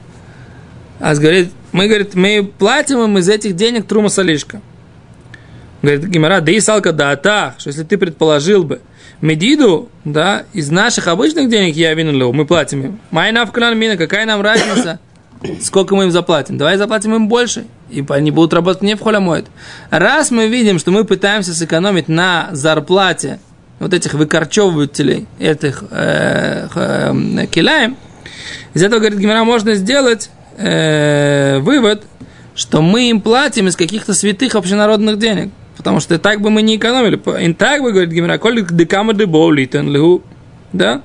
А 1.00 1.16
говорит, 1.16 1.50
мы, 1.72 1.88
говорит, 1.88 2.14
мы 2.16 2.48
платим 2.58 3.00
им 3.00 3.18
из 3.18 3.28
этих 3.28 3.56
денег 3.56 3.88
Трума 3.88 4.10
Салишка. 4.10 4.62
Говорит, 5.82 6.06
Гимара, 6.08 6.42
да 6.42 6.52
и 6.52 6.60
салка 6.60 6.92
да 6.94 7.12
атах, 7.12 7.56
что 7.58 7.70
если 7.70 7.84
ты 7.84 7.98
предположил 7.98 8.64
бы, 8.64 8.82
Медиду, 9.22 9.90
да, 10.04 10.44
из 10.54 10.70
наших 10.70 11.08
обычных 11.08 11.50
денег 11.50 11.76
я 11.76 11.94
вину 11.94 12.34
мы 12.34 12.46
платим 12.46 12.84
им. 12.84 13.00
Майна 13.12 13.46
в 13.46 13.76
мина, 13.76 13.98
какая 13.98 14.26
нам 14.26 14.42
разница? 14.42 15.00
Сколько 15.62 15.96
мы 15.96 16.06
им 16.06 16.12
заплатим? 16.12 16.58
Давай 16.58 16.78
заплатим 16.78 17.16
им 17.16 17.28
больше, 17.28 17.66
и 17.90 18.04
они 18.10 18.32
будут 18.32 18.54
работать 18.54 18.82
не 18.82 18.96
в 18.96 19.02
холямоид. 19.02 19.46
Раз 19.90 20.32
мы 20.32 20.48
видим, 20.48 20.80
что 20.80 20.92
мы 20.92 21.06
пытаемся 21.06 21.54
сэкономить 21.54 22.08
на 22.08 22.50
зарплате 22.52 23.40
вот 23.80 23.94
этих 23.94 24.14
выкорчевывателей, 24.14 25.28
этих 25.40 25.84
э, 25.92 26.68
э, 26.74 27.46
киляем, 27.52 27.98
из 28.74 28.84
этого, 28.84 29.00
говорит 29.00 29.20
Гимера, 29.20 29.44
можно 29.44 29.74
сделать 29.76 30.30
э, 30.58 31.60
вывод, 31.60 32.04
что 32.56 32.82
мы 32.82 33.10
им 33.10 33.22
платим 33.22 33.68
из 33.68 33.76
каких-то 33.76 34.14
святых 34.14 34.56
общенародных 34.56 35.18
денег. 35.18 35.52
Потому 35.78 36.00
что 36.00 36.18
так 36.20 36.42
бы 36.42 36.50
мы 36.50 36.62
не 36.62 36.78
экономили. 36.78 37.20
И 37.42 37.54
так 37.54 37.82
бы, 37.82 37.92
говорит 37.92 38.12
Гимера, 38.12 38.38
коль 38.38 38.66
декама 38.66 39.14
де 39.14 39.26
боулитен 39.26 39.90
лигу. 39.90 40.24
Да? 40.74 41.02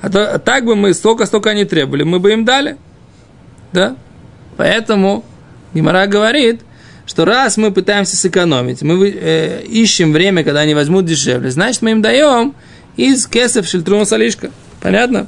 А, 0.00 0.10
то, 0.10 0.34
а 0.34 0.38
так 0.38 0.64
бы 0.64 0.76
мы 0.76 0.94
столько-столько 0.94 1.50
они 1.50 1.64
требовали, 1.64 2.02
мы 2.02 2.18
бы 2.18 2.32
им 2.32 2.44
дали. 2.44 2.76
Да? 3.72 3.96
Поэтому 4.56 5.24
Гимара 5.74 6.06
говорит, 6.06 6.62
что 7.06 7.24
раз 7.24 7.56
мы 7.56 7.72
пытаемся 7.72 8.16
сэкономить, 8.16 8.82
мы 8.82 9.08
э, 9.08 9.62
ищем 9.64 10.12
время, 10.12 10.44
когда 10.44 10.60
они 10.60 10.74
возьмут 10.74 11.06
дешевле, 11.06 11.50
значит, 11.50 11.82
мы 11.82 11.92
им 11.92 12.02
даем 12.02 12.54
из 12.96 13.26
кесов 13.26 13.66
шельтрума 13.66 14.04
салишка. 14.04 14.50
Понятно? 14.80 15.26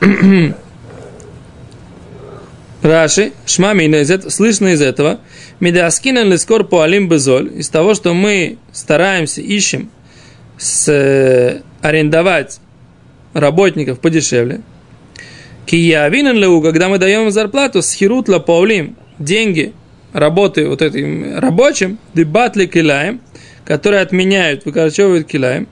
Раши, 2.84 3.32
этого, 4.10 4.30
слышно 4.30 4.68
из 4.68 4.82
этого, 4.82 5.20
медаскинан 5.58 6.30
лискор 6.30 6.64
по 6.64 6.82
алим 6.82 7.08
безоль, 7.08 7.50
из 7.56 7.70
того, 7.70 7.94
что 7.94 8.12
мы 8.12 8.58
стараемся, 8.72 9.40
ищем 9.40 9.90
с, 10.58 10.88
э, 10.92 11.62
арендовать 11.80 12.60
работников 13.32 14.00
подешевле. 14.00 14.60
Киявинан 15.64 16.36
леу, 16.36 16.60
когда 16.60 16.90
мы 16.90 16.98
даем 16.98 17.22
им 17.22 17.30
зарплату, 17.30 17.80
схирут 17.80 18.28
ла 18.28 18.38
паулим, 18.38 18.96
деньги 19.18 19.72
работы 20.12 20.68
вот 20.68 20.82
этим 20.82 21.38
рабочим, 21.38 21.98
дебатли 22.12 22.66
килаем, 22.66 23.22
которые 23.64 24.02
отменяют, 24.02 24.66
выкорчевывают 24.66 25.26
килаем, 25.26 25.68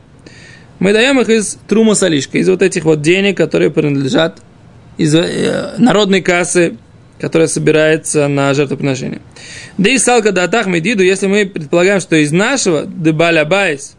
мы 0.78 0.94
даем 0.94 1.20
их 1.20 1.28
из 1.28 1.58
трума 1.68 1.94
салишка, 1.94 2.38
из 2.38 2.48
вот 2.48 2.62
этих 2.62 2.84
вот 2.84 3.02
денег, 3.02 3.36
которые 3.36 3.70
принадлежат 3.70 4.40
из 4.96 5.14
э, 5.14 5.74
народной 5.76 6.22
кассы, 6.22 6.78
которая 7.22 7.46
собирается 7.46 8.26
на 8.26 8.52
жертвоприношение. 8.52 9.20
Да 9.78 9.90
и 9.90 9.98
салка 9.98 10.32
датах 10.32 10.66
медиду, 10.66 11.04
если 11.04 11.28
мы 11.28 11.46
предполагаем, 11.46 12.00
что 12.00 12.16
из 12.16 12.32
нашего 12.32 12.84
дебаля 12.84 13.44
байс, 13.44 13.94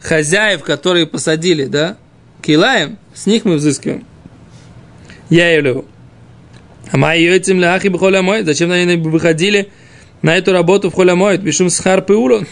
хозяев, 0.00 0.62
которые 0.62 1.06
посадили, 1.06 1.66
да, 1.66 1.98
килаем, 2.40 2.96
с 3.12 3.26
них 3.26 3.44
мы 3.44 3.56
взыскиваем. 3.56 4.06
Я 5.28 5.50
явлю. 5.50 5.84
А 6.90 6.96
мои 6.96 7.26
этим 7.26 7.60
ляхи 7.60 7.88
бы 7.88 7.98
холямой, 7.98 8.42
зачем 8.42 8.72
они 8.72 8.96
выходили 8.96 9.68
на 10.22 10.34
эту 10.34 10.52
работу 10.52 10.90
в 10.90 10.94
холямой, 10.94 11.36
бешум 11.36 11.68
схар 11.68 12.00
пеулу. 12.00 12.46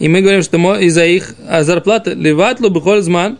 И 0.00 0.08
мы 0.08 0.20
говорим, 0.20 0.42
что 0.42 0.58
из-за 0.80 1.06
их 1.06 1.36
зарплаты 1.60 2.14
леватлу 2.14 2.70
бихоль 2.70 3.02
зман, 3.02 3.38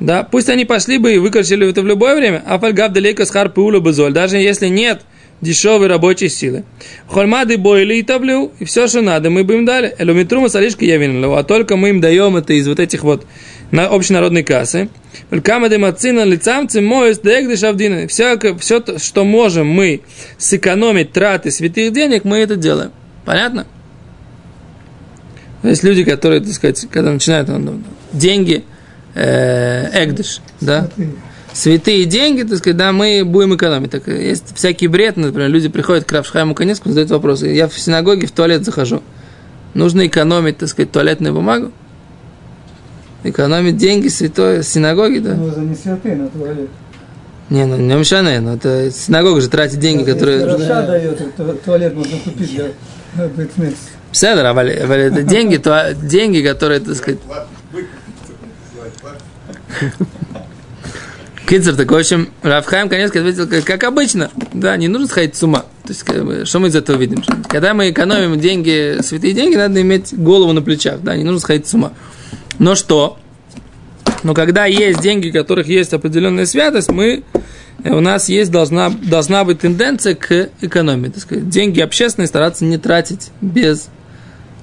да, 0.00 0.22
пусть 0.22 0.48
они 0.48 0.64
пошли 0.64 0.98
бы 0.98 1.14
и 1.14 1.18
выкорчили 1.18 1.68
это 1.68 1.82
в 1.82 1.86
любое 1.86 2.14
время, 2.14 2.42
а 2.46 2.58
фальгав 2.58 2.92
далеко 2.92 3.24
с 3.24 3.30
харпула 3.30 3.80
базоль, 3.80 4.12
даже 4.12 4.38
если 4.38 4.68
нет 4.68 5.02
дешевой 5.40 5.86
рабочей 5.86 6.28
силы. 6.28 6.64
Хольмады 7.06 7.58
бойли 7.58 7.94
и 7.94 8.02
тавлю, 8.02 8.52
и 8.58 8.64
все, 8.64 8.88
что 8.88 9.02
надо, 9.02 9.30
мы 9.30 9.44
бы 9.44 9.54
им 9.54 9.64
дали. 9.64 9.94
Элумитрума 9.98 10.48
салишка 10.48 10.84
я 10.84 10.96
винил, 10.96 11.34
а 11.34 11.44
только 11.44 11.76
мы 11.76 11.90
им 11.90 12.00
даем 12.00 12.36
это 12.36 12.52
из 12.52 12.66
вот 12.68 12.80
этих 12.80 13.02
вот 13.02 13.26
на 13.70 13.86
общенародной 13.86 14.42
кассы. 14.42 14.88
Камады 15.42 15.78
мацина 15.78 16.24
лицамцы 16.24 16.80
моис 16.80 17.18
дегдешавдина. 17.18 18.08
Все, 18.08 18.38
все, 18.58 18.82
что 18.98 19.24
можем 19.24 19.68
мы 19.68 20.00
сэкономить 20.38 21.12
траты 21.12 21.50
святых 21.50 21.92
денег, 21.92 22.24
мы 22.24 22.38
это 22.38 22.56
делаем. 22.56 22.92
Понятно? 23.24 23.66
Есть 25.62 25.82
люди, 25.82 26.04
которые, 26.04 26.40
так 26.40 26.52
сказать, 26.52 26.86
когда 26.90 27.12
начинают 27.12 27.48
деньги, 28.12 28.64
э, 29.18 30.04
эгдыш, 30.04 30.40
да, 30.60 30.88
святые 31.52 32.04
деньги, 32.04 32.42
так 32.42 32.58
сказать, 32.58 32.76
да, 32.76 32.92
мы 32.92 33.24
будем 33.24 33.56
экономить. 33.56 33.90
Так, 33.90 34.06
есть 34.08 34.54
всякий 34.54 34.86
бред, 34.86 35.16
например, 35.16 35.48
люди 35.48 35.68
приходят 35.68 36.04
к 36.04 36.12
Равшхайму 36.12 36.54
Конецку, 36.54 36.88
задают 36.88 37.10
вопрос, 37.10 37.42
я 37.42 37.68
в 37.68 37.78
синагоге 37.78 38.26
в 38.26 38.32
туалет 38.32 38.64
захожу, 38.64 39.02
нужно 39.74 40.06
экономить, 40.06 40.58
так 40.58 40.68
сказать, 40.68 40.92
туалетную 40.92 41.34
бумагу, 41.34 41.72
экономить 43.24 43.76
деньги 43.76 44.08
святой 44.08 44.62
синагоги, 44.62 45.18
да? 45.18 45.34
Ну, 45.34 45.50
за 45.50 45.60
не 45.60 45.74
святые 45.74 46.16
на 46.16 46.28
туалет. 46.28 46.68
Не, 47.50 47.64
ну 47.64 47.76
не 47.76 47.94
мешане, 47.94 48.40
но 48.40 48.54
это 48.54 48.90
синагога 48.90 49.40
же 49.40 49.48
тратит 49.48 49.80
деньги, 49.80 50.04
которые... 50.04 50.44
Раша 50.44 50.86
дает, 50.86 51.34
то 51.34 51.52
туалет 51.64 51.94
можно 51.94 52.18
купить 52.18 52.54
для 52.54 52.66
бэтмекс. 53.36 53.78
Седер, 54.12 54.44
а 54.44 54.64
это 54.64 55.22
деньги, 55.22 55.56
то, 55.56 55.94
деньги, 55.94 56.40
которые, 56.46 56.80
так 56.80 56.94
сказать... 56.96 57.20
Кицер, 61.48 61.76
так 61.76 61.90
в 61.90 61.96
общем, 61.96 62.28
Равхайм 62.42 62.90
конец 62.90 63.08
ответил, 63.08 63.48
как, 63.64 63.82
обычно, 63.84 64.30
да, 64.52 64.76
не 64.76 64.86
нужно 64.86 65.08
сходить 65.08 65.34
с 65.34 65.42
ума. 65.42 65.60
То 65.84 65.88
есть, 65.88 66.02
как 66.02 66.22
бы, 66.22 66.44
что 66.44 66.58
мы 66.58 66.68
из 66.68 66.76
этого 66.76 66.98
видим? 66.98 67.24
Когда 67.48 67.72
мы 67.72 67.88
экономим 67.88 68.38
деньги, 68.38 69.00
святые 69.00 69.32
деньги, 69.32 69.56
надо 69.56 69.80
иметь 69.80 70.12
голову 70.12 70.52
на 70.52 70.60
плечах, 70.60 71.00
да, 71.00 71.16
не 71.16 71.24
нужно 71.24 71.40
сходить 71.40 71.66
с 71.66 71.72
ума. 71.72 71.92
Но 72.58 72.74
что? 72.74 73.18
Но 74.22 74.34
когда 74.34 74.66
есть 74.66 75.00
деньги, 75.00 75.30
у 75.30 75.32
которых 75.32 75.68
есть 75.68 75.94
определенная 75.94 76.44
святость, 76.44 76.90
мы, 76.90 77.22
у 77.82 78.00
нас 78.00 78.28
есть, 78.28 78.50
должна, 78.50 78.90
должна 78.90 79.44
быть 79.44 79.60
тенденция 79.60 80.14
к 80.14 80.50
экономии. 80.60 81.08
Так 81.08 81.22
сказать, 81.22 81.48
деньги 81.48 81.80
общественные 81.80 82.28
стараться 82.28 82.66
не 82.66 82.76
тратить 82.76 83.30
без 83.40 83.88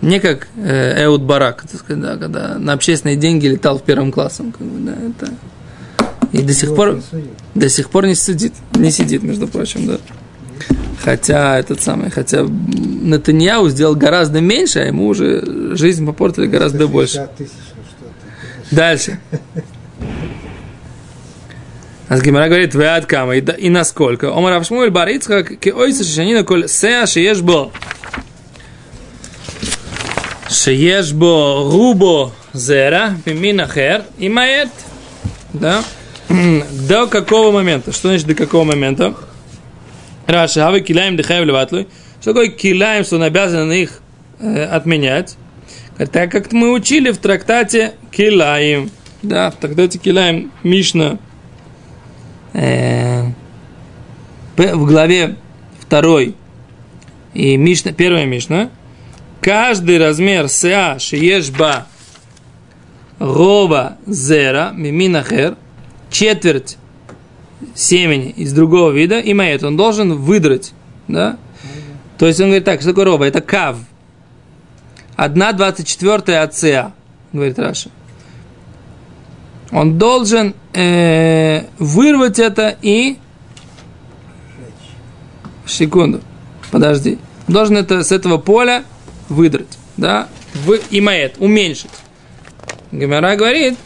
не 0.01 0.19
как 0.19 0.47
э, 0.57 1.05
Эуд 1.05 1.21
Барак, 1.21 1.63
так 1.63 1.79
сказать, 1.79 2.01
да, 2.01 2.17
когда 2.17 2.57
на 2.59 2.73
общественные 2.73 3.15
деньги 3.15 3.47
летал 3.47 3.79
в 3.79 3.83
первом 3.83 4.11
классе. 4.11 4.43
Как 4.57 4.67
бы, 4.67 4.79
да, 4.79 4.93
это... 4.93 5.33
И 6.31 6.41
до 6.41 6.53
сих 6.53 6.75
пор, 6.75 7.01
до 7.53 7.69
сих 7.69 7.89
пор 7.89 8.05
не 8.05 8.15
сидит, 8.15 8.53
не 8.73 8.91
сидит, 8.91 9.23
между 9.23 9.47
прочим, 9.47 9.87
да. 9.87 9.97
Хотя 11.01 11.57
этот 11.57 11.81
самый, 11.81 12.09
хотя 12.09 12.43
Натаньяу 12.43 13.69
сделал 13.69 13.95
гораздо 13.95 14.41
меньше, 14.41 14.79
а 14.79 14.83
ему 14.83 15.07
уже 15.07 15.75
жизнь 15.75 16.05
попортили 16.05 16.47
гораздо 16.47 16.87
больше. 16.87 17.29
Дальше. 18.71 19.19
Аз 22.07 22.21
Гимара 22.21 22.47
говорит, 22.47 22.75
вы 22.75 22.85
от 22.87 23.11
и, 23.11 23.65
и 23.65 23.69
насколько? 23.69 24.35
Омар 24.35 24.53
Авшмуэль 24.53 24.91
Бар 24.91 25.09
Ицхак, 25.09 25.59
ки 25.59 25.69
ойса 25.69 26.03
шишанина 26.03 26.43
коль 26.43 26.67
сеа 26.67 27.07
шиеш 27.07 27.41
бо. 27.41 27.71
Шеешбо 30.55 31.69
рубо 31.69 32.31
зера 32.53 33.17
пиминахер 33.25 34.03
и 34.17 34.29
маэт. 34.29 34.69
Да? 35.53 35.83
До 36.29 37.07
какого 37.07 37.51
момента? 37.51 37.91
Что 37.91 38.07
значит 38.07 38.25
до 38.27 38.35
какого 38.35 38.63
момента? 38.63 39.15
Раши, 40.27 40.61
а 40.61 40.71
вы 40.71 40.79
киляем 40.79 41.17
дыхаев 41.17 41.45
леватлой. 41.45 41.87
Что 42.21 42.31
такое 42.31 42.47
киляем, 42.47 43.03
что 43.03 43.17
он 43.17 43.23
обязан 43.23 43.71
их 43.71 43.99
э, 44.39 44.63
отменять? 44.63 45.37
Так 46.11 46.31
как 46.31 46.51
мы 46.53 46.71
учили 46.71 47.11
в 47.11 47.17
трактате 47.17 47.93
киляем. 48.11 48.89
Да, 49.21 49.51
в 49.51 49.55
трактате 49.57 49.99
киляем 49.99 50.51
Мишна 50.63 51.17
э, 52.53 53.25
в 54.55 54.85
главе 54.85 55.35
второй 55.79 56.35
и 57.33 57.57
Мишна, 57.57 57.91
первая 57.91 58.25
Мишна– 58.25 58.69
Каждый 59.45 59.99
размер 59.99 60.49
СА 60.49 60.97
шиешба 60.97 61.85
рова 63.19 63.95
зера 64.07 64.71
миминахер 64.73 65.55
четверть 66.09 66.79
семени 67.75 68.31
из 68.31 68.53
другого 68.53 68.89
вида, 68.89 69.19
и 69.19 69.35
маэт, 69.35 69.63
он 69.63 69.77
должен 69.77 70.15
выдрать, 70.15 70.73
да? 71.07 71.37
То 72.17 72.25
есть 72.25 72.39
он 72.39 72.47
говорит 72.47 72.65
так, 72.65 72.81
что 72.81 72.89
такое 72.89 73.05
рова? 73.05 73.23
Это 73.23 73.39
кав. 73.39 73.77
Одна 75.15 75.51
двадцать 75.51 75.87
четвертая 75.87 76.41
от 76.41 76.55
СА, 76.55 76.93
говорит 77.31 77.59
Раша. 77.59 77.91
Он 79.71 79.99
должен 79.99 80.55
э, 80.73 81.65
вырвать 81.77 82.39
это 82.39 82.75
и... 82.81 83.19
Секунду, 85.67 86.21
подожди. 86.71 87.19
Должен 87.47 87.77
это 87.77 88.03
с 88.03 88.11
этого 88.11 88.39
поля 88.39 88.83
выдрать, 89.29 89.77
да? 89.97 90.27
В, 90.53 90.73
и 90.89 91.01
маэт, 91.01 91.35
уменьшить. 91.39 91.91
Гимара 92.91 93.35
говорит, 93.35 93.77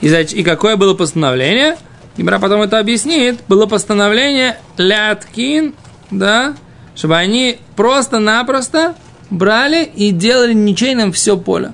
и, 0.00 0.08
и 0.08 0.42
какое 0.42 0.76
было 0.76 0.94
постановление? 0.94 1.76
Гимара 2.16 2.38
потом 2.38 2.62
это 2.62 2.78
объяснит. 2.78 3.40
Было 3.48 3.66
постановление 3.66 4.58
ляткин, 4.76 5.74
да, 6.10 6.54
чтобы 6.94 7.16
они 7.16 7.58
просто-напросто 7.76 8.94
брали 9.30 9.84
и 9.84 10.10
делали 10.10 10.52
ничейным 10.52 11.12
все 11.12 11.36
поле. 11.36 11.72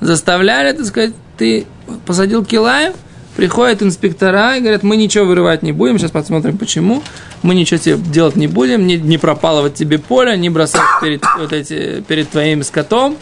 Заставляли, 0.00 0.72
так 0.72 0.86
сказать, 0.86 1.14
ты 1.38 1.66
посадил 2.04 2.44
килаем, 2.44 2.92
приходят 3.36 3.82
инспектора 3.82 4.56
и 4.56 4.60
говорят, 4.60 4.82
мы 4.82 4.96
ничего 4.96 5.24
вырывать 5.26 5.62
не 5.62 5.72
будем, 5.72 5.98
сейчас 5.98 6.10
посмотрим 6.10 6.58
почему, 6.58 7.02
мы 7.46 7.54
ничего 7.54 7.78
тебе 7.78 7.96
делать 7.96 8.34
не 8.34 8.48
будем, 8.48 8.86
не, 8.86 8.96
не 8.96 9.18
пропалывать 9.18 9.74
тебе 9.74 9.98
поле, 9.98 10.36
не 10.36 10.50
бросать 10.50 10.82
перед, 11.00 11.22
вот 11.38 11.52
эти, 11.52 12.00
перед 12.00 12.28
твоим 12.28 12.64
скотом, 12.64 13.16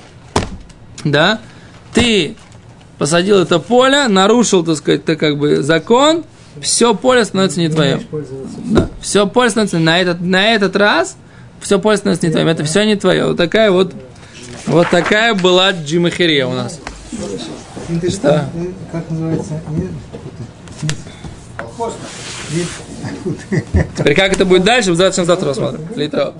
да, 1.04 1.40
ты 1.92 2.34
посадил 2.96 3.38
это 3.38 3.58
поле, 3.58 4.08
нарушил, 4.08 4.64
так 4.64 4.76
сказать, 4.76 5.04
ты 5.04 5.16
как 5.16 5.38
бы 5.38 5.62
закон, 5.62 6.24
все 6.62 6.94
поле 6.94 7.24
становится 7.26 7.60
не 7.60 7.68
твоим. 7.68 8.00
Да, 8.64 8.88
все 9.02 9.26
поле 9.26 9.50
становится 9.50 9.78
на 9.78 10.00
этот, 10.00 10.22
на 10.22 10.54
этот 10.54 10.74
раз, 10.74 11.16
все 11.60 11.78
поле 11.78 11.98
становится 11.98 12.26
не 12.26 12.32
твоим. 12.32 12.48
Это 12.48 12.64
все 12.64 12.84
не 12.84 12.96
твое. 12.96 13.26
Вот 13.26 13.36
такая 13.36 13.70
вот, 13.70 13.92
вот 14.66 14.88
такая 14.88 15.34
была 15.34 15.72
джимахерия 15.72 16.46
у 16.46 16.54
нас. 16.54 16.80
Что? 18.08 18.48
э, 18.54 18.66
Как 18.90 19.10
называется? 19.10 19.60
Не- 19.70 19.88
Теперь 23.96 24.14
как 24.14 24.32
это 24.32 24.44
будет 24.44 24.64
дальше, 24.64 24.94
завтра 24.94 25.24
завтра 25.24 25.48
рассмотрим. 25.48 25.80
Литро. 25.96 26.34